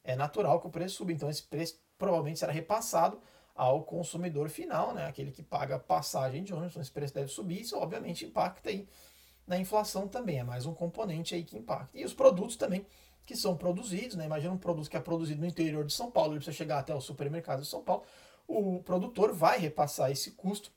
é 0.05 0.15
natural 0.15 0.61
que 0.61 0.67
o 0.67 0.71
preço 0.71 0.97
suba. 0.97 1.13
Então 1.13 1.29
esse 1.29 1.43
preço 1.43 1.81
provavelmente 1.99 2.39
será 2.39 2.53
repassado 2.53 3.21
ao 3.55 3.83
consumidor 3.85 4.49
final, 4.49 4.93
né, 4.93 5.07
aquele 5.07 5.31
que 5.31 5.43
paga 5.43 5.79
passagem 5.79 6.43
de 6.43 6.53
ônibus, 6.53 6.73
então 6.73 6.83
esse 6.83 6.91
preço 6.91 7.15
deve 7.15 7.29
subir, 7.29 7.61
isso 7.61 7.79
obviamente 7.79 8.25
impacta 8.25 8.69
aí 8.69 8.89
na 9.47 9.57
inflação 9.57 10.09
também, 10.09 10.41
é 10.41 10.45
mais 10.45 10.67
um 10.67 10.75
componente 10.75 11.37
aí 11.37 11.45
que 11.45 11.57
impacta. 11.57 11.97
E 11.97 12.05
os 12.05 12.13
produtos 12.13 12.57
também 12.57 12.85
que 13.25 13.37
são 13.37 13.57
produzidos, 13.57 14.17
né? 14.17 14.27
Imagina 14.27 14.53
um 14.53 14.59
produto 14.59 14.91
que 14.91 14.97
é 14.97 15.01
produzido 15.01 15.41
no 15.41 15.47
interior 15.47 15.85
de 15.85 15.93
São 15.93 16.11
Paulo, 16.11 16.33
ele 16.33 16.41
precisa 16.41 16.57
chegar 16.57 16.79
até 16.79 16.95
o 16.95 17.01
supermercado 17.01 17.63
de 17.63 17.69
São 17.69 17.83
Paulo, 17.83 18.03
o 18.47 18.83
produtor 18.83 19.33
vai 19.33 19.59
repassar 19.59 20.11
esse 20.11 20.33
custo 20.33 20.71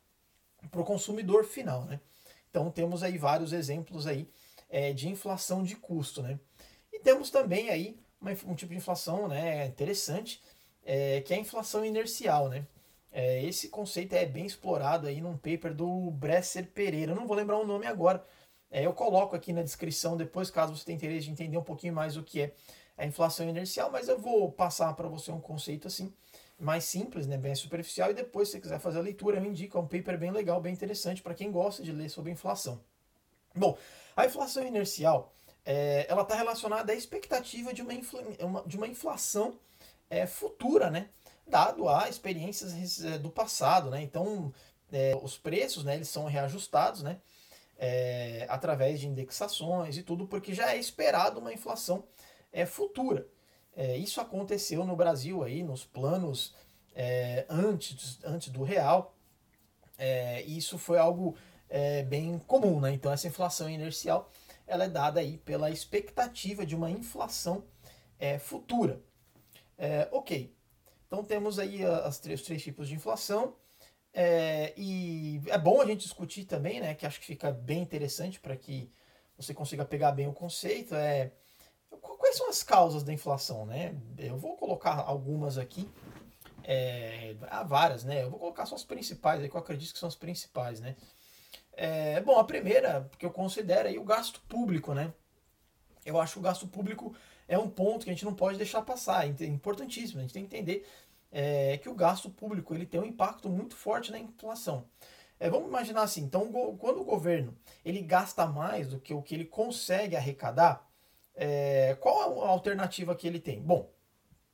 para 0.71 0.81
o 0.81 0.85
consumidor 0.85 1.43
final, 1.45 1.83
né? 1.85 1.99
Então 2.49 2.69
temos 2.71 3.03
aí 3.03 3.17
vários 3.17 3.53
exemplos 3.53 4.07
aí 4.07 4.29
é, 4.69 4.93
de 4.93 5.09
inflação 5.09 5.63
de 5.63 5.75
custo, 5.75 6.21
né? 6.21 6.39
E 6.93 6.99
temos 6.99 7.29
também 7.29 7.69
aí 7.69 7.99
uma, 8.19 8.31
um 8.31 8.55
tipo 8.55 8.71
de 8.71 8.77
inflação, 8.77 9.27
né, 9.27 9.67
interessante, 9.67 10.41
é, 10.85 11.21
que 11.21 11.33
é 11.33 11.37
a 11.37 11.39
inflação 11.39 11.83
inercial, 11.85 12.49
né? 12.49 12.65
É, 13.11 13.43
esse 13.43 13.69
conceito 13.69 14.13
é 14.13 14.25
bem 14.25 14.45
explorado 14.45 15.07
aí 15.07 15.21
num 15.21 15.37
paper 15.37 15.73
do 15.73 16.11
Bresser 16.11 16.67
Pereira, 16.67 17.11
eu 17.13 17.15
não 17.15 17.25
vou 17.25 17.35
lembrar 17.35 17.57
o 17.57 17.65
nome 17.65 17.87
agora, 17.87 18.23
é, 18.69 18.85
eu 18.85 18.93
coloco 18.93 19.35
aqui 19.35 19.53
na 19.53 19.63
descrição 19.63 20.17
depois, 20.17 20.51
caso 20.51 20.75
você 20.75 20.85
tenha 20.85 20.97
interesse 20.97 21.25
de 21.25 21.31
entender 21.31 21.57
um 21.57 21.63
pouquinho 21.63 21.93
mais 21.93 22.17
o 22.17 22.23
que 22.23 22.41
é 22.41 22.53
a 22.97 23.05
inflação 23.05 23.47
inercial, 23.47 23.89
mas 23.91 24.07
eu 24.07 24.19
vou 24.19 24.51
passar 24.51 24.93
para 24.93 25.07
você 25.07 25.31
um 25.31 25.39
conceito 25.39 25.87
assim 25.87 26.13
mais 26.59 26.85
simples, 26.85 27.27
né, 27.27 27.37
bem 27.37 27.53
superficial, 27.55 28.09
e 28.09 28.13
depois, 28.13 28.47
se 28.47 28.53
você 28.53 28.61
quiser 28.61 28.79
fazer 28.79 28.97
a 28.97 29.01
leitura, 29.01 29.37
eu 29.37 29.45
indico, 29.45 29.77
é 29.77 29.81
um 29.81 29.87
paper 29.87 30.17
bem 30.17 30.31
legal, 30.31 30.59
bem 30.59 30.73
interessante 30.73 31.21
para 31.21 31.35
quem 31.35 31.51
gosta 31.51 31.83
de 31.83 31.91
ler 31.91 32.09
sobre 32.09 32.31
inflação. 32.31 32.81
Bom, 33.55 33.77
a 34.15 34.25
inflação 34.25 34.65
inercial, 34.65 35.33
é, 35.67 36.05
ela 36.07 36.21
está 36.21 36.33
relacionada 36.33 36.93
à 36.93 36.95
expectativa 36.95 37.73
de 37.73 37.81
uma, 37.81 37.91
uma 38.39 38.63
de 38.65 38.77
uma 38.77 38.87
inflação 38.87 39.59
é, 40.09 40.25
futura, 40.25 40.89
né, 40.89 41.09
dado 41.45 41.89
a 41.89 42.07
experiências 42.07 43.03
é, 43.03 43.17
do 43.17 43.29
passado, 43.29 43.89
né, 43.89 44.01
então 44.01 44.53
é, 44.89 45.13
os 45.21 45.37
preços, 45.37 45.83
né, 45.83 45.95
eles 45.95 46.07
são 46.07 46.23
reajustados, 46.23 47.03
né, 47.03 47.19
é, 47.77 48.45
através 48.47 49.01
de 49.01 49.07
indexações 49.07 49.97
e 49.97 50.03
tudo, 50.03 50.25
porque 50.25 50.53
já 50.53 50.71
é 50.73 50.77
esperado 50.77 51.41
uma 51.41 51.53
inflação 51.53 52.05
é, 52.51 52.65
futura. 52.65 53.27
Isso 53.99 54.19
aconteceu 54.19 54.83
no 54.83 54.95
Brasil 54.95 55.43
aí, 55.43 55.61
nos 55.61 55.85
planos 55.85 56.55
antes, 57.47 58.17
antes 58.23 58.49
do 58.49 58.63
real. 58.63 59.13
E 60.47 60.57
isso 60.57 60.79
foi 60.79 60.97
algo 60.97 61.37
bem 62.07 62.39
comum, 62.39 62.79
né? 62.79 62.91
Então 62.91 63.11
essa 63.11 63.27
inflação 63.27 63.69
inercial 63.69 64.31
ela 64.67 64.83
é 64.83 64.89
dada 64.89 65.19
aí 65.19 65.37
pela 65.37 65.71
expectativa 65.71 66.65
de 66.65 66.75
uma 66.75 66.91
inflação 66.91 67.63
é, 68.19 68.37
futura. 68.37 69.01
ok, 70.11 70.53
então 71.07 71.23
temos 71.23 71.57
aí 71.59 71.83
as 71.83 72.19
três, 72.19 72.41
os 72.41 72.45
três 72.45 72.61
tipos 72.61 72.87
de 72.87 72.95
inflação. 72.95 73.55
É, 74.13 74.73
e 74.75 75.41
é 75.47 75.57
bom 75.57 75.81
a 75.81 75.85
gente 75.85 76.01
discutir 76.01 76.45
também, 76.45 76.79
né? 76.79 76.95
Que 76.95 77.05
acho 77.05 77.19
que 77.19 77.25
fica 77.25 77.51
bem 77.51 77.81
interessante 77.81 78.39
para 78.39 78.55
que 78.55 78.91
você 79.37 79.53
consiga 79.53 79.85
pegar 79.85 80.11
bem 80.11 80.27
o 80.27 80.33
conceito. 80.33 80.95
É 80.95 81.31
quais 82.27 82.37
são 82.37 82.49
as 82.49 82.61
causas 82.61 83.03
da 83.03 83.13
inflação, 83.13 83.65
né? 83.65 83.95
Eu 84.17 84.37
vou 84.37 84.57
colocar 84.57 84.99
algumas 84.99 85.57
aqui. 85.57 85.89
É, 86.63 87.35
há 87.49 87.63
várias, 87.63 88.03
né? 88.03 88.23
Eu 88.23 88.29
vou 88.29 88.39
colocar 88.39 88.65
só 88.65 88.75
as 88.75 88.83
principais, 88.83 89.41
aí 89.41 89.49
que 89.49 89.55
eu 89.55 89.59
acredito 89.59 89.93
que 89.93 89.99
são 89.99 90.09
as 90.09 90.15
principais, 90.15 90.81
né? 90.81 90.95
É, 91.79 92.19
bom, 92.21 92.39
a 92.39 92.43
primeira 92.43 93.07
que 93.19 93.25
eu 93.25 93.29
considero 93.29 93.87
aí 93.87 93.99
o 93.99 94.03
gasto 94.03 94.41
público, 94.49 94.95
né? 94.95 95.13
Eu 96.03 96.19
acho 96.19 96.33
que 96.33 96.39
o 96.39 96.41
gasto 96.41 96.67
público 96.67 97.15
é 97.47 97.55
um 97.57 97.69
ponto 97.69 98.03
que 98.03 98.09
a 98.09 98.13
gente 98.13 98.25
não 98.25 98.33
pode 98.33 98.57
deixar 98.57 98.81
passar, 98.81 99.27
é 99.27 99.45
importantíssimo. 99.45 100.19
A 100.19 100.23
gente 100.23 100.33
tem 100.33 100.43
que 100.43 100.55
entender 100.55 100.87
é, 101.31 101.77
que 101.77 101.87
o 101.87 101.93
gasto 101.93 102.31
público 102.31 102.73
ele 102.73 102.87
tem 102.87 102.99
um 102.99 103.05
impacto 103.05 103.47
muito 103.47 103.75
forte 103.75 104.11
na 104.11 104.17
inflação. 104.17 104.85
É, 105.39 105.51
vamos 105.51 105.67
imaginar 105.67 106.01
assim, 106.01 106.23
então 106.23 106.51
quando 106.79 106.99
o 106.99 107.05
governo 107.05 107.55
ele 107.85 108.01
gasta 108.01 108.47
mais 108.47 108.87
do 108.87 108.99
que 108.99 109.13
o 109.13 109.21
que 109.21 109.35
ele 109.35 109.45
consegue 109.45 110.15
arrecadar, 110.15 110.89
é, 111.35 111.95
qual 111.99 112.43
a 112.43 112.49
alternativa 112.49 113.15
que 113.15 113.27
ele 113.27 113.39
tem? 113.39 113.61
Bom, 113.61 113.87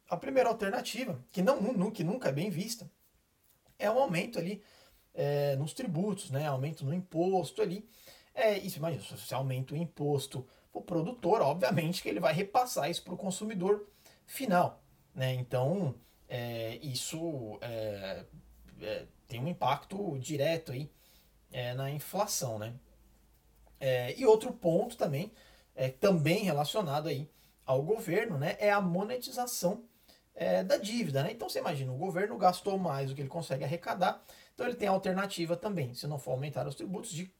a 0.10 0.18
primeira 0.18 0.50
alternativa, 0.50 1.24
que, 1.32 1.42
não, 1.42 1.89
que 1.89 2.03
nunca 2.03 2.27
é 2.27 2.34
bem 2.34 2.50
vista, 2.50 2.92
é 3.80 3.89
o 3.89 3.94
um 3.94 4.00
aumento 4.00 4.38
ali 4.38 4.62
é, 5.13 5.55
nos 5.55 5.74
tributos, 5.74 6.32
né? 6.32 6.48
aumento 6.48 6.86
no 6.86 6.93
imposto 6.93 7.62
ali. 7.62 7.88
É, 8.34 8.58
isso, 8.58 8.77
imagina, 8.77 9.03
se 9.03 9.17
você 9.17 9.34
aumenta 9.34 9.74
o 9.74 9.77
imposto 9.77 10.48
o 10.74 10.82
produtor, 10.82 11.41
obviamente 11.41 12.01
que 12.01 12.10
ele 12.10 12.20
vai 12.20 12.34
repassar 12.34 12.89
isso 12.89 13.03
para 13.03 13.13
o 13.13 13.17
consumidor 13.17 13.88
final. 14.25 14.82
Né? 15.13 15.34
Então, 15.36 15.93
é, 16.27 16.79
isso 16.82 17.60
é, 17.62 18.25
é, 18.82 19.05
tem 19.27 19.39
um 19.39 19.48
impacto 19.48 20.17
direto 20.17 20.72
aí, 20.72 20.89
é, 21.51 21.75
na 21.75 21.91
inflação. 21.91 22.58
Né? 22.58 22.74
É, 23.79 24.20
e 24.20 24.25
outro 24.25 24.51
ponto 24.51 24.98
também, 24.98 25.32
é, 25.75 25.89
também 25.89 26.43
relacionado 26.43 27.08
aí 27.08 27.29
ao 27.65 27.82
governo, 27.82 28.38
né, 28.38 28.58
é 28.60 28.72
a 28.72 28.82
monetização 28.82 29.86
da 30.65 30.77
dívida. 30.77 31.24
Né? 31.24 31.32
Então 31.32 31.48
você 31.48 31.60
imagina, 31.60 31.93
o 31.93 31.98
governo 31.98 32.36
gastou 32.38 32.77
mais 32.77 33.10
do 33.10 33.15
que 33.15 33.22
ele 33.22 33.29
consegue 33.29 33.63
arrecadar, 33.63 34.22
então 34.54 34.68
ele 34.68 34.76
tem 34.76 34.88
a 34.88 34.92
alternativa 34.92 35.56
também, 35.56 35.94
se 35.94 36.08
não 36.08 36.20
for 36.20 36.32
aumentar 36.32 36.68
os 36.68 36.76
tributos, 36.76 37.12
de 37.12 37.34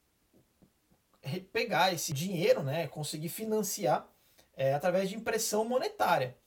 pegar 1.52 1.94
esse 1.94 2.12
dinheiro, 2.12 2.64
né, 2.64 2.88
conseguir 2.88 3.30
financiar 3.30 4.08
é, 4.56 4.74
através 4.74 5.10
de 5.10 5.16
impressão 5.16 5.66
monetária. 5.66 6.38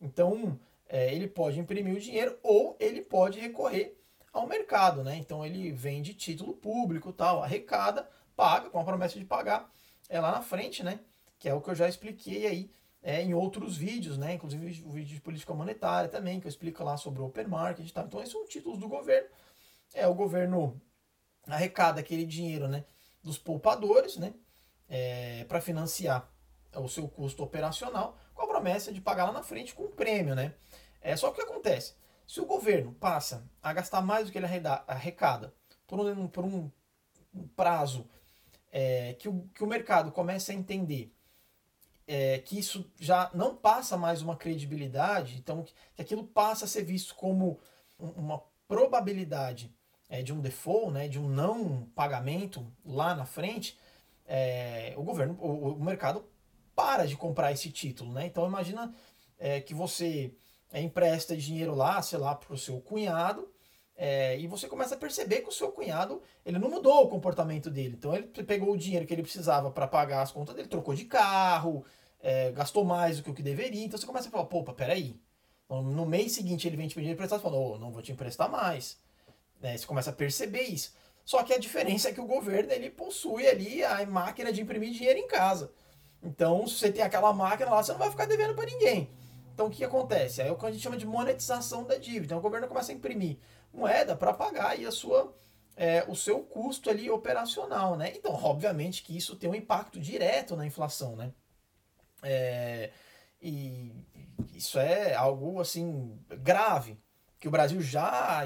Então, 0.00 0.58
é, 0.88 1.12
ele 1.14 1.26
pode 1.26 1.58
imprimir 1.58 1.94
o 1.94 2.00
dinheiro 2.00 2.38
ou 2.42 2.76
ele 2.78 3.02
pode 3.02 3.40
recorrer 3.40 3.98
ao 4.32 4.46
mercado, 4.46 5.02
né? 5.02 5.16
Então 5.16 5.44
ele 5.44 5.72
vende 5.72 6.14
título 6.14 6.54
público, 6.54 7.12
tal, 7.12 7.42
arrecada, 7.42 8.08
paga 8.36 8.70
com 8.70 8.78
a 8.78 8.84
promessa 8.84 9.18
de 9.18 9.24
pagar 9.24 9.70
é 10.08 10.20
lá 10.20 10.32
na 10.32 10.40
frente, 10.40 10.82
né? 10.82 11.00
Que 11.38 11.48
é 11.48 11.54
o 11.54 11.60
que 11.60 11.70
eu 11.70 11.74
já 11.74 11.88
expliquei 11.88 12.46
aí 12.46 12.70
é, 13.02 13.22
em 13.22 13.34
outros 13.34 13.76
vídeos, 13.76 14.16
né? 14.16 14.34
Inclusive 14.34 14.82
o 14.86 14.90
vídeo 14.90 15.14
de 15.14 15.20
política 15.20 15.52
monetária 15.52 16.08
também, 16.08 16.40
que 16.40 16.46
eu 16.46 16.50
explico 16.50 16.82
lá 16.82 16.96
sobre 16.96 17.20
o 17.20 17.26
open 17.26 17.46
market, 17.46 17.90
tá? 17.92 18.02
Então 18.02 18.20
esses 18.20 18.32
são 18.32 18.46
títulos 18.46 18.78
do 18.78 18.88
governo. 18.88 19.28
É 19.94 20.06
o 20.06 20.14
governo 20.14 20.80
arrecada 21.46 22.00
aquele 22.00 22.26
dinheiro, 22.26 22.68
né? 22.68 22.84
dos 23.22 23.38
poupadores, 23.38 24.16
né, 24.16 24.34
é, 24.88 25.44
para 25.44 25.60
financiar 25.60 26.30
o 26.74 26.88
seu 26.88 27.08
custo 27.08 27.42
operacional, 27.42 28.18
com 28.34 28.42
a 28.42 28.46
promessa 28.46 28.92
de 28.92 29.00
pagar 29.00 29.26
lá 29.26 29.32
na 29.32 29.42
frente 29.42 29.74
com 29.74 29.84
um 29.84 29.90
prêmio, 29.90 30.34
né? 30.34 30.54
É 31.00 31.16
só 31.16 31.28
o 31.28 31.32
que 31.32 31.40
acontece? 31.40 31.94
Se 32.26 32.40
o 32.40 32.46
governo 32.46 32.92
passa 32.94 33.48
a 33.62 33.72
gastar 33.72 34.00
mais 34.00 34.26
do 34.26 34.32
que 34.32 34.38
ele 34.38 34.46
arrecada 34.86 35.54
por 35.86 35.98
um, 35.98 36.28
por 36.28 36.44
um 36.44 36.70
prazo 37.56 38.08
é, 38.70 39.14
que, 39.14 39.28
o, 39.28 39.48
que 39.54 39.64
o 39.64 39.66
mercado 39.66 40.12
comece 40.12 40.52
a 40.52 40.54
entender 40.54 41.12
é, 42.06 42.38
que 42.38 42.58
isso 42.58 42.90
já 42.98 43.30
não 43.34 43.56
passa 43.56 43.96
mais 43.96 44.22
uma 44.22 44.36
credibilidade, 44.36 45.36
então 45.38 45.62
que 45.62 46.02
aquilo 46.02 46.24
passa 46.24 46.64
a 46.64 46.68
ser 46.68 46.82
visto 46.82 47.14
como 47.14 47.58
uma 47.98 48.42
probabilidade 48.66 49.74
é, 50.08 50.22
de 50.22 50.32
um 50.32 50.40
default, 50.40 50.92
né, 50.92 51.08
de 51.08 51.18
um 51.18 51.28
não 51.28 51.86
pagamento 51.94 52.66
lá 52.84 53.14
na 53.14 53.24
frente, 53.24 53.78
é, 54.26 54.94
o 54.96 55.02
governo, 55.02 55.36
o, 55.40 55.74
o, 55.74 55.84
mercado 55.84 56.24
para 56.74 57.06
de 57.06 57.16
comprar 57.16 57.52
esse 57.52 57.70
título, 57.70 58.12
né? 58.12 58.26
Então 58.26 58.46
imagina 58.46 58.94
é, 59.38 59.60
que 59.60 59.74
você 59.74 60.32
é, 60.72 60.80
empresta 60.80 61.36
dinheiro 61.36 61.74
lá, 61.74 62.00
sei 62.02 62.18
lá, 62.18 62.34
para 62.34 62.52
o 62.52 62.58
seu 62.58 62.80
cunhado, 62.80 63.50
é, 63.96 64.38
e 64.38 64.46
você 64.46 64.68
começa 64.68 64.94
a 64.94 64.98
perceber 64.98 65.40
que 65.40 65.48
o 65.48 65.52
seu 65.52 65.72
cunhado 65.72 66.22
ele 66.46 66.58
não 66.58 66.70
mudou 66.70 67.02
o 67.02 67.08
comportamento 67.08 67.68
dele. 67.68 67.96
Então 67.98 68.14
ele 68.14 68.28
pegou 68.28 68.72
o 68.72 68.78
dinheiro 68.78 69.06
que 69.06 69.12
ele 69.12 69.22
precisava 69.22 69.70
para 69.70 69.88
pagar 69.88 70.22
as 70.22 70.30
contas 70.30 70.54
dele, 70.54 70.68
trocou 70.68 70.94
de 70.94 71.04
carro, 71.04 71.84
é, 72.20 72.52
gastou 72.52 72.84
mais 72.84 73.16
do 73.16 73.24
que 73.24 73.30
o 73.30 73.34
que 73.34 73.42
deveria. 73.42 73.84
Então 73.84 73.98
você 73.98 74.06
começa 74.06 74.28
a 74.28 74.30
falar, 74.30 74.44
pô, 74.44 74.62
peraí. 74.62 75.20
No 75.68 76.06
mês 76.06 76.32
seguinte 76.32 76.66
ele 76.66 76.76
vem 76.76 76.88
te 76.88 76.94
pedir 76.94 77.10
emprestado 77.10 77.42
fala, 77.42 77.56
oh, 77.56 77.76
não 77.78 77.90
vou 77.90 78.00
te 78.00 78.12
emprestar 78.12 78.48
mais. 78.50 78.98
Né? 79.60 79.76
Você 79.76 79.86
começa 79.86 80.10
a 80.10 80.12
perceber 80.12 80.62
isso. 80.62 80.92
Só 81.24 81.42
que 81.42 81.52
a 81.52 81.58
diferença 81.58 82.08
é 82.08 82.12
que 82.12 82.20
o 82.20 82.26
governo 82.26 82.72
ele 82.72 82.88
possui 82.88 83.46
ali 83.46 83.84
a 83.84 84.04
máquina 84.06 84.52
de 84.52 84.62
imprimir 84.62 84.92
dinheiro 84.92 85.18
em 85.18 85.26
casa. 85.26 85.70
Então, 86.22 86.66
se 86.66 86.78
você 86.78 86.90
tem 86.90 87.02
aquela 87.02 87.32
máquina 87.32 87.70
lá, 87.70 87.82
você 87.82 87.92
não 87.92 87.98
vai 87.98 88.10
ficar 88.10 88.26
devendo 88.26 88.54
para 88.54 88.66
ninguém. 88.66 89.10
Então, 89.52 89.66
o 89.66 89.70
que 89.70 89.84
acontece? 89.84 90.40
Aí 90.40 90.48
é 90.48 90.52
o 90.52 90.56
que 90.56 90.66
a 90.66 90.70
gente 90.70 90.82
chama 90.82 90.96
de 90.96 91.06
monetização 91.06 91.84
da 91.84 91.96
dívida. 91.96 92.26
Então, 92.26 92.38
o 92.38 92.40
governo 92.40 92.66
começa 92.66 92.92
a 92.92 92.94
imprimir 92.94 93.38
moeda 93.72 94.16
para 94.16 94.32
pagar 94.32 94.70
aí 94.70 94.86
a 94.86 94.90
sua, 94.90 95.36
é, 95.76 96.04
o 96.08 96.14
seu 96.14 96.40
custo 96.40 96.88
ali 96.88 97.10
operacional, 97.10 97.96
né? 97.96 98.12
Então, 98.16 98.32
obviamente 98.32 99.02
que 99.02 99.16
isso 99.16 99.36
tem 99.36 99.50
um 99.50 99.54
impacto 99.54 100.00
direto 100.00 100.56
na 100.56 100.64
inflação, 100.64 101.14
né? 101.14 101.32
É, 102.22 102.90
e 103.40 103.92
isso 104.54 104.78
é 104.78 105.14
algo, 105.14 105.60
assim, 105.60 106.18
grave, 106.40 106.98
que 107.38 107.48
o 107.48 107.50
Brasil 107.50 107.80
já 107.80 108.44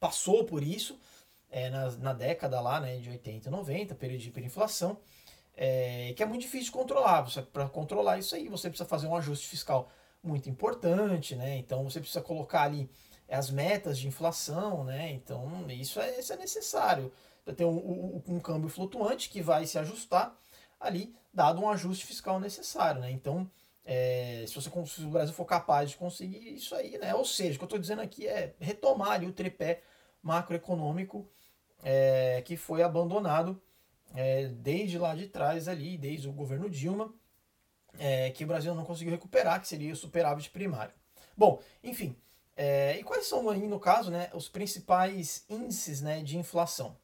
passou 0.00 0.44
por 0.44 0.62
isso 0.62 0.98
é, 1.50 1.68
na, 1.68 1.90
na, 1.92 2.12
década 2.12 2.60
lá, 2.60 2.80
né, 2.80 2.96
de 2.96 3.10
80 3.10 3.50
90, 3.50 3.94
período 3.94 4.20
de 4.20 4.28
hiperinflação, 4.28 4.98
é, 5.54 6.12
que 6.16 6.22
é 6.22 6.26
muito 6.26 6.42
difícil 6.42 6.66
de 6.66 6.72
controlar. 6.72 7.26
Para 7.52 7.68
controlar 7.68 8.18
isso 8.18 8.34
aí, 8.34 8.48
você 8.48 8.68
precisa 8.68 8.88
fazer 8.88 9.06
um 9.06 9.14
ajuste 9.14 9.46
fiscal 9.46 9.90
muito 10.22 10.48
importante, 10.48 11.34
né? 11.34 11.56
Então 11.56 11.84
você 11.84 11.98
precisa 12.00 12.20
colocar 12.20 12.62
ali 12.62 12.88
as 13.28 13.50
metas 13.50 13.98
de 13.98 14.08
inflação, 14.08 14.84
né? 14.84 15.10
Então 15.10 15.66
isso 15.70 16.00
é, 16.00 16.18
isso 16.18 16.32
é 16.32 16.36
necessário. 16.36 17.12
Ter 17.56 17.64
um, 17.64 17.76
um, 17.76 18.22
um 18.28 18.40
câmbio 18.40 18.68
flutuante 18.68 19.28
que 19.28 19.42
vai 19.42 19.66
se 19.66 19.78
ajustar 19.78 20.36
ali, 20.78 21.14
dado 21.34 21.60
um 21.60 21.68
ajuste 21.68 22.06
fiscal 22.06 22.38
necessário, 22.38 23.00
né? 23.00 23.10
Então 23.10 23.50
é, 23.84 24.44
se, 24.46 24.54
você, 24.54 24.70
se 24.86 25.02
o 25.02 25.10
Brasil 25.10 25.34
for 25.34 25.44
capaz 25.44 25.90
de 25.90 25.96
conseguir 25.96 26.54
isso 26.54 26.74
aí, 26.74 26.96
né? 26.98 27.14
Ou 27.14 27.24
seja, 27.24 27.54
o 27.54 27.58
que 27.58 27.64
eu 27.64 27.66
estou 27.66 27.78
dizendo 27.78 28.02
aqui 28.02 28.26
é 28.26 28.54
retomar 28.60 29.12
ali 29.12 29.26
o 29.26 29.32
tripé 29.32 29.82
macroeconômico 30.22 31.28
é, 31.82 32.42
que 32.42 32.56
foi 32.56 32.82
abandonado 32.82 33.60
é, 34.14 34.48
desde 34.48 34.98
lá 34.98 35.14
de 35.14 35.28
trás 35.28 35.68
ali, 35.68 35.96
desde 35.96 36.28
o 36.28 36.32
governo 36.32 36.68
Dilma, 36.68 37.12
é, 37.98 38.30
que 38.30 38.44
o 38.44 38.46
Brasil 38.46 38.74
não 38.74 38.84
conseguiu 38.84 39.12
recuperar, 39.12 39.60
que 39.60 39.68
seria 39.68 39.92
o 39.92 39.96
superávit 39.96 40.50
primário. 40.50 40.94
Bom, 41.36 41.60
enfim, 41.82 42.16
é, 42.56 42.98
e 42.98 43.02
quais 43.02 43.26
são 43.26 43.48
aí, 43.48 43.66
no 43.66 43.80
caso, 43.80 44.10
né, 44.10 44.30
os 44.34 44.48
principais 44.48 45.44
índices 45.48 46.00
né, 46.00 46.22
de 46.22 46.36
inflação? 46.36 46.96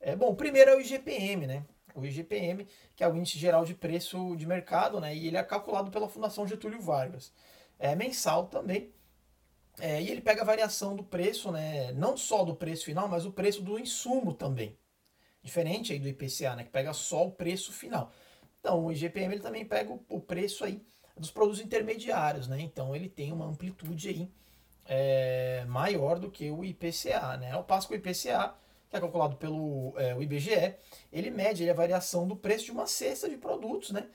É, 0.00 0.16
bom, 0.16 0.34
primeiro 0.34 0.70
é 0.70 0.76
o 0.76 0.80
IGPM, 0.80 1.46
né? 1.46 1.64
O 1.94 2.04
IGPM, 2.04 2.66
que 2.94 3.02
é 3.02 3.08
o 3.08 3.16
Índice 3.16 3.38
Geral 3.38 3.64
de 3.64 3.74
Preço 3.74 4.36
de 4.36 4.46
Mercado, 4.46 5.00
né? 5.00 5.14
E 5.14 5.26
ele 5.26 5.36
é 5.36 5.42
calculado 5.42 5.90
pela 5.90 6.08
Fundação 6.08 6.46
Getúlio 6.46 6.80
Vargas. 6.80 7.32
É 7.78 7.94
mensal 7.94 8.46
também, 8.48 8.92
é, 9.78 10.02
e 10.02 10.10
ele 10.10 10.20
pega 10.20 10.42
a 10.42 10.44
variação 10.44 10.96
do 10.96 11.04
preço, 11.04 11.50
né? 11.52 11.92
não 11.92 12.16
só 12.16 12.44
do 12.44 12.54
preço 12.54 12.84
final, 12.84 13.08
mas 13.08 13.26
o 13.26 13.32
preço 13.32 13.62
do 13.62 13.78
insumo 13.78 14.32
também. 14.32 14.78
Diferente 15.42 15.92
aí 15.92 15.98
do 15.98 16.08
IPCA, 16.08 16.56
né? 16.56 16.64
que 16.64 16.70
pega 16.70 16.92
só 16.92 17.26
o 17.26 17.30
preço 17.30 17.72
final. 17.72 18.12
Então, 18.60 18.84
o 18.84 18.92
IGPM 18.92 19.34
ele 19.34 19.42
também 19.42 19.64
pega 19.64 19.92
o, 19.92 20.04
o 20.08 20.20
preço 20.20 20.64
aí 20.64 20.82
dos 21.16 21.30
produtos 21.30 21.60
intermediários, 21.60 22.46
né? 22.46 22.60
Então 22.60 22.94
ele 22.94 23.08
tem 23.08 23.32
uma 23.32 23.46
amplitude 23.46 24.08
aí 24.08 24.30
é, 24.84 25.64
maior 25.66 26.18
do 26.18 26.30
que 26.30 26.50
o 26.50 26.64
IPCA, 26.64 27.36
né? 27.38 27.52
Ao 27.52 27.64
passo 27.64 27.88
que 27.88 27.94
o 27.94 27.96
IPCA, 27.96 28.54
que 28.88 28.96
é 28.96 29.00
calculado 29.00 29.36
pelo 29.36 29.94
é, 29.96 30.14
o 30.14 30.22
IBGE, 30.22 30.74
ele 31.12 31.30
mede 31.30 31.62
ele, 31.62 31.70
a 31.70 31.74
variação 31.74 32.28
do 32.28 32.36
preço 32.36 32.66
de 32.66 32.72
uma 32.72 32.86
cesta 32.86 33.28
de 33.28 33.36
produtos, 33.36 33.90
né? 33.90 34.08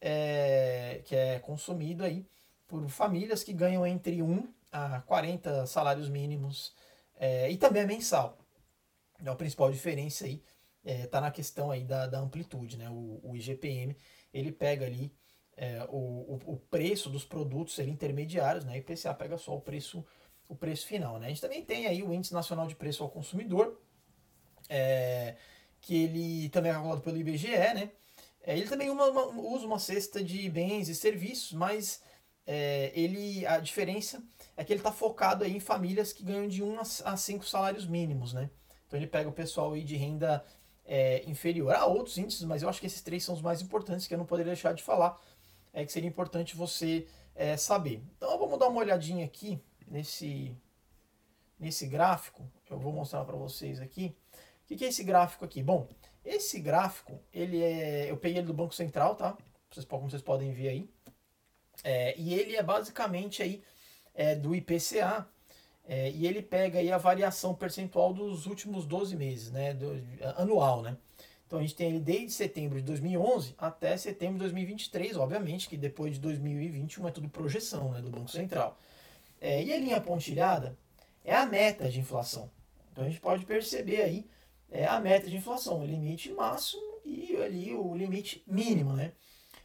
É, 0.00 1.00
que 1.04 1.16
é 1.16 1.38
consumido 1.38 2.04
aí 2.04 2.26
por 2.66 2.86
famílias 2.88 3.42
que 3.42 3.52
ganham 3.52 3.86
entre 3.86 4.22
1 4.22 4.46
a 4.74 5.00
40 5.02 5.66
salários 5.66 6.08
mínimos 6.08 6.74
é, 7.16 7.48
e 7.48 7.56
também 7.56 7.82
é 7.82 7.86
mensal. 7.86 8.36
Então, 9.20 9.32
a 9.32 9.36
principal 9.36 9.70
diferença 9.70 10.24
aí 10.24 10.42
está 10.84 11.04
é, 11.04 11.06
tá 11.06 11.20
na 11.20 11.30
questão 11.30 11.70
aí 11.70 11.84
da, 11.84 12.08
da 12.08 12.18
amplitude, 12.18 12.76
né? 12.76 12.90
O, 12.90 13.20
o 13.22 13.36
IGPM 13.36 13.96
ele 14.32 14.50
pega 14.50 14.84
ali 14.84 15.14
é, 15.56 15.86
o, 15.88 16.40
o, 16.44 16.56
preço 16.68 17.08
dos 17.08 17.24
produtos 17.24 17.76
ser 17.76 17.86
intermediários, 17.86 18.64
né? 18.64 18.76
E 18.76 18.80
o 18.80 18.80
IPCA 18.80 19.14
pega 19.14 19.38
só 19.38 19.56
o 19.56 19.60
preço 19.60 20.04
o 20.46 20.56
preço 20.56 20.86
final, 20.86 21.18
né? 21.18 21.26
A 21.26 21.28
gente 21.30 21.40
também 21.40 21.64
tem 21.64 21.86
aí 21.86 22.02
o 22.02 22.12
índice 22.12 22.34
nacional 22.34 22.66
de 22.66 22.74
preço 22.74 23.02
ao 23.02 23.08
consumidor, 23.08 23.80
é, 24.68 25.36
que 25.80 26.02
ele 26.02 26.48
também 26.50 26.70
é 26.70 26.74
calculado 26.74 27.00
pelo 27.00 27.16
IBGE, 27.16 27.48
né? 27.48 27.92
É, 28.42 28.58
ele 28.58 28.68
também 28.68 28.90
uma, 28.90 29.06
uma, 29.06 29.26
usa 29.54 29.64
uma 29.66 29.78
cesta 29.78 30.22
de 30.22 30.50
bens 30.50 30.88
e 30.88 30.94
serviços, 30.94 31.52
mas 31.52 32.02
é, 32.46 32.92
ele 32.94 33.46
a 33.46 33.58
diferença 33.58 34.22
é 34.56 34.64
que 34.64 34.72
ele 34.72 34.80
está 34.80 34.92
focado 34.92 35.44
aí 35.44 35.56
em 35.56 35.60
famílias 35.60 36.12
que 36.12 36.22
ganham 36.22 36.46
de 36.46 36.62
1 36.62 36.78
a 37.04 37.16
5 37.16 37.46
salários 37.46 37.86
mínimos, 37.86 38.32
né? 38.32 38.50
Então 38.86 38.98
ele 38.98 39.06
pega 39.06 39.28
o 39.28 39.32
pessoal 39.32 39.72
aí 39.72 39.82
de 39.82 39.96
renda 39.96 40.44
é, 40.84 41.28
inferior. 41.28 41.74
Há 41.74 41.86
outros 41.86 42.18
índices, 42.18 42.44
mas 42.44 42.62
eu 42.62 42.68
acho 42.68 42.80
que 42.80 42.86
esses 42.86 43.00
três 43.00 43.24
são 43.24 43.34
os 43.34 43.42
mais 43.42 43.62
importantes 43.62 44.06
que 44.06 44.14
eu 44.14 44.18
não 44.18 44.26
poderia 44.26 44.52
deixar 44.52 44.74
de 44.74 44.82
falar. 44.82 45.20
É 45.72 45.84
que 45.84 45.90
seria 45.90 46.08
importante 46.08 46.54
você 46.54 47.06
é, 47.34 47.56
saber. 47.56 48.02
Então 48.16 48.38
vamos 48.38 48.58
dar 48.58 48.68
uma 48.68 48.80
olhadinha 48.80 49.24
aqui 49.24 49.60
nesse, 49.88 50.56
nesse 51.58 51.86
gráfico. 51.86 52.48
Eu 52.70 52.78
vou 52.78 52.92
mostrar 52.92 53.24
para 53.24 53.36
vocês 53.36 53.80
aqui. 53.80 54.14
O 54.64 54.66
que, 54.66 54.76
que 54.76 54.84
é 54.84 54.88
esse 54.88 55.02
gráfico 55.02 55.44
aqui? 55.44 55.62
Bom, 55.62 55.88
esse 56.24 56.60
gráfico, 56.60 57.20
ele 57.32 57.62
é. 57.62 58.10
Eu 58.10 58.16
peguei 58.16 58.38
ele 58.38 58.46
do 58.46 58.54
Banco 58.54 58.74
Central, 58.74 59.14
tá? 59.14 59.36
Como 59.88 60.08
vocês 60.08 60.22
podem 60.22 60.52
ver 60.52 60.68
aí. 60.68 60.90
É, 61.82 62.14
e 62.18 62.34
ele 62.34 62.56
é 62.56 62.62
basicamente 62.62 63.42
aí 63.42 63.62
é, 64.14 64.34
do 64.34 64.54
IPCA. 64.54 65.26
É, 65.86 66.10
e 66.10 66.26
ele 66.26 66.40
pega 66.40 66.78
aí 66.78 66.90
a 66.90 66.96
variação 66.96 67.54
percentual 67.54 68.14
dos 68.14 68.46
últimos 68.46 68.86
12 68.86 69.16
meses, 69.16 69.50
né? 69.50 69.74
Do, 69.74 70.02
anual, 70.36 70.80
né? 70.80 70.96
Então 71.46 71.58
a 71.58 71.62
gente 71.62 71.74
tem 71.74 71.90
ele 71.90 72.00
desde 72.00 72.32
setembro 72.32 72.78
de 72.78 72.84
2011 72.84 73.54
até 73.58 73.96
setembro 73.96 74.34
de 74.34 74.40
2023, 74.40 75.16
obviamente 75.16 75.68
que 75.68 75.76
depois 75.76 76.14
de 76.14 76.20
2021 76.20 77.06
é 77.06 77.10
tudo 77.10 77.28
projeção 77.28 77.92
né, 77.92 78.00
do 78.00 78.10
Banco 78.10 78.30
Central. 78.30 78.78
É, 79.40 79.62
e 79.62 79.72
a 79.72 79.78
linha 79.78 80.00
pontilhada 80.00 80.76
é 81.22 81.34
a 81.34 81.44
meta 81.44 81.88
de 81.88 82.00
inflação. 82.00 82.50
Então 82.90 83.04
a 83.04 83.08
gente 83.08 83.20
pode 83.20 83.44
perceber 83.44 84.00
aí 84.02 84.26
é 84.70 84.86
a 84.86 84.98
meta 84.98 85.28
de 85.30 85.36
inflação, 85.36 85.82
o 85.82 85.86
limite 85.86 86.32
máximo 86.32 86.82
e 87.04 87.36
ali 87.36 87.72
o 87.72 87.94
limite 87.94 88.42
mínimo, 88.46 88.92
né? 88.94 89.12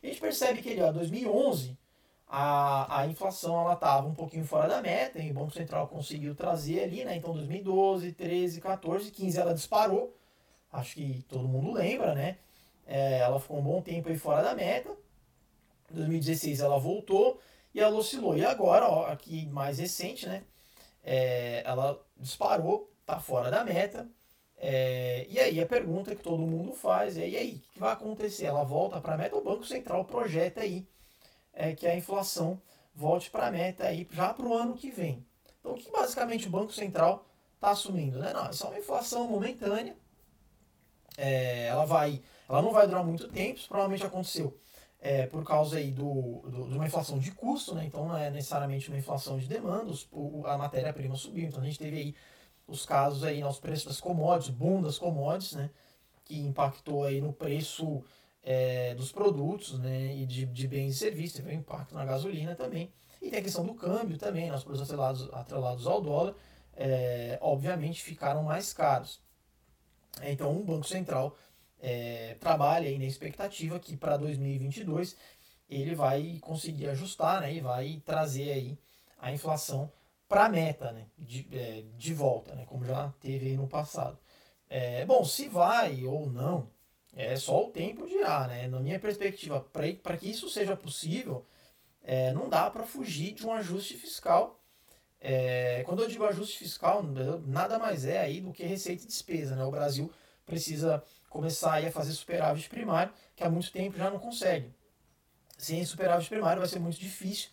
A 0.03 0.05
gente 0.05 0.21
percebe 0.21 0.61
que 0.61 0.69
ali, 0.69 0.81
ó, 0.81 0.91
2011 0.91 1.75
a, 2.29 3.01
a 3.01 3.07
inflação 3.07 3.59
ela 3.59 3.73
estava 3.73 4.07
um 4.07 4.13
pouquinho 4.13 4.45
fora 4.45 4.67
da 4.69 4.81
meta, 4.81 5.19
e 5.19 5.31
o 5.31 5.33
Banco 5.33 5.51
Central 5.51 5.87
conseguiu 5.87 6.35
trazer 6.35 6.83
ali, 6.83 7.03
né? 7.03 7.15
Então 7.15 7.33
2012, 7.33 8.11
13, 8.13 8.61
14, 8.61 9.09
15 9.11 9.39
ela 9.39 9.53
disparou. 9.53 10.15
Acho 10.71 10.95
que 10.95 11.25
todo 11.27 11.47
mundo 11.47 11.71
lembra, 11.73 12.13
né? 12.13 12.37
É, 12.85 13.19
ela 13.19 13.39
ficou 13.39 13.57
um 13.57 13.63
bom 13.63 13.81
tempo 13.81 14.09
aí 14.09 14.17
fora 14.17 14.43
da 14.43 14.53
meta. 14.53 14.95
2016 15.91 16.59
ela 16.59 16.77
voltou 16.79 17.39
e 17.73 17.79
ela 17.79 17.95
oscilou. 17.97 18.37
E 18.37 18.45
agora, 18.45 18.87
ó, 18.87 19.07
aqui 19.07 19.47
mais 19.47 19.79
recente, 19.79 20.27
né? 20.27 20.43
É, 21.03 21.63
ela 21.65 21.99
disparou, 22.17 22.91
tá 23.05 23.19
fora 23.19 23.49
da 23.49 23.63
meta. 23.63 24.07
É, 24.57 25.25
e 25.29 25.39
aí 25.39 25.59
a 25.61 25.65
pergunta 25.65 26.15
que 26.15 26.21
todo 26.21 26.45
mundo 26.45 26.73
faz 26.73 27.17
é: 27.17 27.27
e 27.27 27.37
aí, 27.37 27.63
o 27.69 27.73
que 27.73 27.79
vai 27.79 27.93
acontecer? 27.93 28.45
Ela 28.45 28.63
volta 28.63 29.01
para 29.01 29.15
a 29.15 29.17
meta? 29.17 29.35
O 29.35 29.43
Banco 29.43 29.65
Central 29.65 30.05
projeta 30.05 30.61
aí 30.61 30.87
é, 31.53 31.73
que 31.75 31.87
a 31.87 31.95
inflação 31.95 32.61
volte 32.93 33.29
para 33.29 33.47
a 33.47 33.51
meta 33.51 33.85
aí 33.85 34.07
já 34.11 34.33
para 34.33 34.45
o 34.45 34.53
ano 34.53 34.75
que 34.75 34.91
vem. 34.91 35.25
Então, 35.59 35.73
o 35.73 35.75
que 35.75 35.91
basicamente 35.91 36.47
o 36.47 36.51
Banco 36.51 36.71
Central 36.71 37.25
está 37.55 37.71
assumindo? 37.71 38.19
Né? 38.19 38.33
Não, 38.33 38.45
é 38.45 38.51
só 38.51 38.69
uma 38.69 38.79
inflação 38.79 39.27
momentânea. 39.27 39.95
É, 41.17 41.67
ela, 41.67 41.85
vai, 41.85 42.21
ela 42.47 42.61
não 42.61 42.71
vai 42.71 42.87
durar 42.87 43.03
muito 43.03 43.27
tempo, 43.27 43.59
isso 43.59 43.67
provavelmente 43.67 44.05
aconteceu 44.05 44.57
é, 44.99 45.25
por 45.27 45.43
causa 45.45 45.77
aí 45.77 45.91
do, 45.91 46.41
do, 46.41 46.67
de 46.69 46.75
uma 46.75 46.85
inflação 46.85 47.19
de 47.19 47.31
custo, 47.31 47.73
né? 47.73 47.85
então 47.85 48.07
não 48.07 48.17
é 48.17 48.29
necessariamente 48.29 48.89
uma 48.89 48.97
inflação 48.97 49.37
de 49.37 49.47
demandas, 49.47 50.07
a 50.45 50.57
matéria-prima 50.57 51.15
subiu, 51.15 51.47
então 51.47 51.61
a 51.61 51.65
gente 51.65 51.79
teve 51.79 51.97
aí 51.97 52.15
os 52.67 52.85
casos 52.85 53.23
aí 53.23 53.41
nos 53.41 53.59
preços 53.59 53.85
das 53.85 54.01
commodities, 54.01 54.53
boom 54.53 54.81
das 54.81 54.99
commodities, 54.99 55.53
né? 55.53 55.69
que 56.25 56.39
impactou 56.39 57.05
aí 57.05 57.21
no 57.21 57.33
preço 57.33 58.03
é, 58.43 58.95
dos 58.95 59.11
produtos 59.11 59.77
né? 59.79 60.15
e 60.15 60.25
de, 60.25 60.45
de 60.45 60.67
bens 60.67 60.95
e 60.95 60.99
serviços, 60.99 61.37
teve 61.37 61.49
um 61.49 61.59
impacto 61.59 61.93
na 61.93 62.05
gasolina 62.05 62.55
também, 62.55 62.91
e 63.21 63.29
tem 63.29 63.39
a 63.39 63.43
questão 63.43 63.65
do 63.65 63.73
câmbio 63.73 64.17
também, 64.17 64.49
nos 64.49 64.63
produtos 64.63 64.89
atrelados, 64.89 65.33
atrelados 65.33 65.87
ao 65.87 66.01
dólar, 66.01 66.35
é, 66.75 67.37
obviamente 67.41 68.01
ficaram 68.01 68.43
mais 68.43 68.71
caros. 68.71 69.21
Então, 70.23 70.57
o 70.57 70.63
Banco 70.63 70.87
Central 70.87 71.37
é, 71.81 72.35
trabalha 72.39 72.87
aí 72.87 72.97
na 72.97 73.05
expectativa 73.05 73.79
que 73.79 73.95
para 73.95 74.17
2022 74.17 75.15
ele 75.69 75.93
vai 75.93 76.39
conseguir 76.41 76.87
ajustar 76.89 77.41
né, 77.41 77.53
e 77.53 77.61
vai 77.61 78.01
trazer 78.05 78.51
aí 78.51 78.79
a 79.19 79.31
inflação 79.31 79.91
para 80.27 80.45
a 80.45 80.49
meta 80.49 80.91
né, 80.91 81.05
de, 81.17 81.47
é, 81.51 81.83
de 81.95 82.13
volta, 82.13 82.55
né, 82.55 82.65
como 82.65 82.85
já 82.85 83.13
teve 83.19 83.55
no 83.55 83.67
passado. 83.67 84.17
É, 84.69 85.05
bom, 85.05 85.23
se 85.25 85.47
vai 85.47 86.03
ou 86.05 86.29
não, 86.29 86.69
é 87.15 87.35
só 87.35 87.65
o 87.65 87.71
tempo 87.71 88.07
dirá. 88.07 88.47
Né? 88.47 88.67
Na 88.67 88.79
minha 88.79 88.99
perspectiva, 88.99 89.61
para 89.61 90.17
que 90.17 90.29
isso 90.29 90.49
seja 90.49 90.75
possível, 90.75 91.45
é, 92.03 92.31
não 92.33 92.49
dá 92.49 92.69
para 92.69 92.83
fugir 92.83 93.33
de 93.33 93.45
um 93.45 93.51
ajuste 93.51 93.95
fiscal. 93.95 94.59
É, 95.21 95.83
quando 95.85 96.01
eu 96.01 96.07
digo 96.07 96.25
ajuste 96.25 96.57
fiscal, 96.57 97.03
nada 97.45 97.77
mais 97.77 98.05
é 98.05 98.19
aí 98.19 98.39
do 98.39 98.53
que 98.53 98.63
receita 98.63 99.03
e 99.03 99.07
despesa. 99.07 99.55
Né? 99.55 99.63
O 99.63 99.71
Brasil 99.71 100.11
precisa 100.45 101.03
começar 101.29 101.83
a 101.83 101.91
fazer 101.91 102.13
superávit 102.13 102.69
primário, 102.69 103.13
que 103.35 103.43
há 103.43 103.49
muito 103.49 103.71
tempo 103.71 103.97
já 103.97 104.09
não 104.09 104.19
consegue. 104.19 104.73
Sem 105.57 105.85
superávit 105.85 106.29
primário 106.29 106.61
vai 106.61 106.69
ser 106.69 106.79
muito 106.79 106.97
difícil 106.97 107.49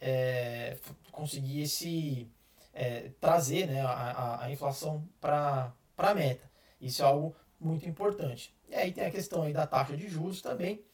é, 0.00 0.76
conseguir 1.12 1.62
esse 1.62 2.28
é, 2.72 3.10
trazer 3.20 3.66
né, 3.66 3.82
a, 3.82 4.44
a 4.44 4.50
inflação 4.50 5.08
para 5.20 5.72
a 5.96 6.14
meta. 6.14 6.50
Isso 6.80 7.02
é 7.02 7.04
algo 7.04 7.36
muito 7.64 7.88
importante. 7.88 8.54
E 8.68 8.74
aí 8.74 8.92
tem 8.92 9.04
a 9.04 9.10
questão 9.10 9.42
aí 9.42 9.52
da 9.52 9.66
taxa 9.66 9.96
de 9.96 10.08
juros 10.08 10.42
também. 10.42 10.84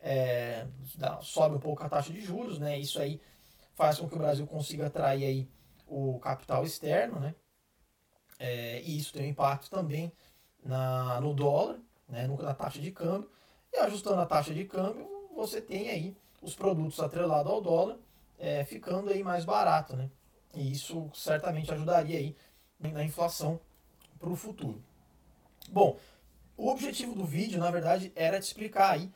É, 0.00 0.66
sobe 1.22 1.56
um 1.56 1.60
pouco 1.60 1.82
a 1.82 1.88
taxa 1.88 2.12
de 2.12 2.20
juros, 2.20 2.58
né? 2.58 2.78
Isso 2.78 3.00
aí 3.00 3.20
faz 3.74 3.98
com 3.98 4.08
que 4.08 4.14
o 4.14 4.18
Brasil 4.18 4.46
consiga 4.46 4.86
atrair 4.86 5.24
aí 5.24 5.48
o 5.86 6.18
capital 6.18 6.64
externo, 6.64 7.20
né? 7.20 7.34
É, 8.38 8.82
e 8.82 8.98
isso 8.98 9.12
tem 9.12 9.26
um 9.26 9.30
impacto 9.30 9.70
também 9.70 10.12
na, 10.62 11.20
no 11.20 11.32
dólar, 11.32 11.78
né, 12.08 12.26
na 12.26 12.54
taxa 12.54 12.80
de 12.80 12.90
câmbio, 12.90 13.30
e 13.72 13.78
ajustando 13.78 14.20
a 14.20 14.26
taxa 14.26 14.52
de 14.52 14.64
câmbio, 14.64 15.08
você 15.34 15.60
tem 15.60 15.88
aí 15.88 16.16
os 16.42 16.54
produtos 16.54 17.00
atrelados 17.00 17.50
ao 17.50 17.60
dólar 17.60 17.98
é, 18.38 18.64
ficando 18.64 19.10
aí 19.10 19.22
mais 19.22 19.44
barato, 19.44 19.96
né? 19.96 20.10
E 20.54 20.70
isso 20.70 21.10
certamente 21.14 21.72
ajudaria 21.72 22.18
aí 22.18 22.36
na 22.78 23.04
inflação 23.04 23.58
para 24.18 24.28
o 24.28 24.36
futuro. 24.36 24.82
Bom, 25.70 25.98
o 26.56 26.68
objetivo 26.68 27.14
do 27.14 27.24
vídeo, 27.24 27.58
na 27.58 27.70
verdade, 27.70 28.12
era 28.14 28.40
te 28.40 28.44
explicar 28.44 28.92
aí 28.92 29.10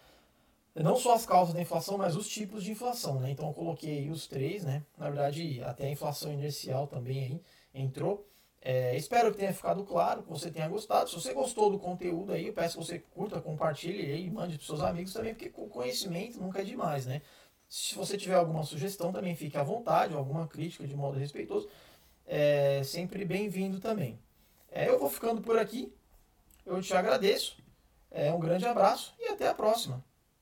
não 0.74 0.96
só 0.96 1.14
as 1.14 1.26
causas 1.26 1.54
da 1.54 1.60
inflação, 1.60 1.98
mas 1.98 2.16
os 2.16 2.28
tipos 2.28 2.62
de 2.62 2.70
inflação, 2.70 3.20
né? 3.20 3.30
Então 3.30 3.48
eu 3.48 3.52
coloquei 3.54 4.08
os 4.08 4.26
três, 4.26 4.64
né? 4.64 4.84
Na 4.96 5.08
verdade, 5.08 5.62
até 5.64 5.86
a 5.86 5.90
inflação 5.90 6.32
inercial 6.32 6.86
também 6.86 7.24
aí 7.24 7.42
entrou. 7.74 8.26
É, 8.62 8.94
espero 8.94 9.32
que 9.32 9.38
tenha 9.38 9.52
ficado 9.54 9.84
claro, 9.84 10.22
que 10.22 10.28
você 10.28 10.50
tenha 10.50 10.68
gostado. 10.68 11.08
Se 11.08 11.16
você 11.16 11.32
gostou 11.32 11.70
do 11.70 11.78
conteúdo 11.78 12.32
aí, 12.32 12.46
eu 12.46 12.52
peço 12.52 12.78
que 12.78 12.84
você 12.84 12.98
curta, 12.98 13.40
compartilhe 13.40 14.14
e 14.24 14.30
mande 14.30 14.58
para 14.58 14.66
seus 14.66 14.80
amigos 14.80 15.12
também, 15.12 15.34
porque 15.34 15.50
o 15.56 15.66
conhecimento 15.66 16.38
nunca 16.40 16.60
é 16.60 16.64
demais, 16.64 17.06
né? 17.06 17.22
Se 17.68 17.94
você 17.94 18.18
tiver 18.18 18.34
alguma 18.34 18.62
sugestão, 18.64 19.12
também 19.12 19.34
fique 19.34 19.56
à 19.56 19.62
vontade, 19.62 20.14
alguma 20.14 20.46
crítica 20.46 20.86
de 20.86 20.94
modo 20.94 21.18
respeitoso, 21.18 21.68
é 22.26 22.82
sempre 22.84 23.24
bem-vindo 23.24 23.80
também. 23.80 24.18
É, 24.70 24.88
eu 24.88 24.98
vou 24.98 25.08
ficando 25.08 25.40
por 25.40 25.58
aqui, 25.58 25.92
eu 26.70 26.82
te 26.82 26.94
agradeço, 26.94 27.56
é, 28.10 28.32
um 28.32 28.40
grande 28.40 28.66
abraço 28.66 29.14
e 29.18 29.28
até 29.28 29.48
a 29.48 29.54
próxima. 29.54 30.04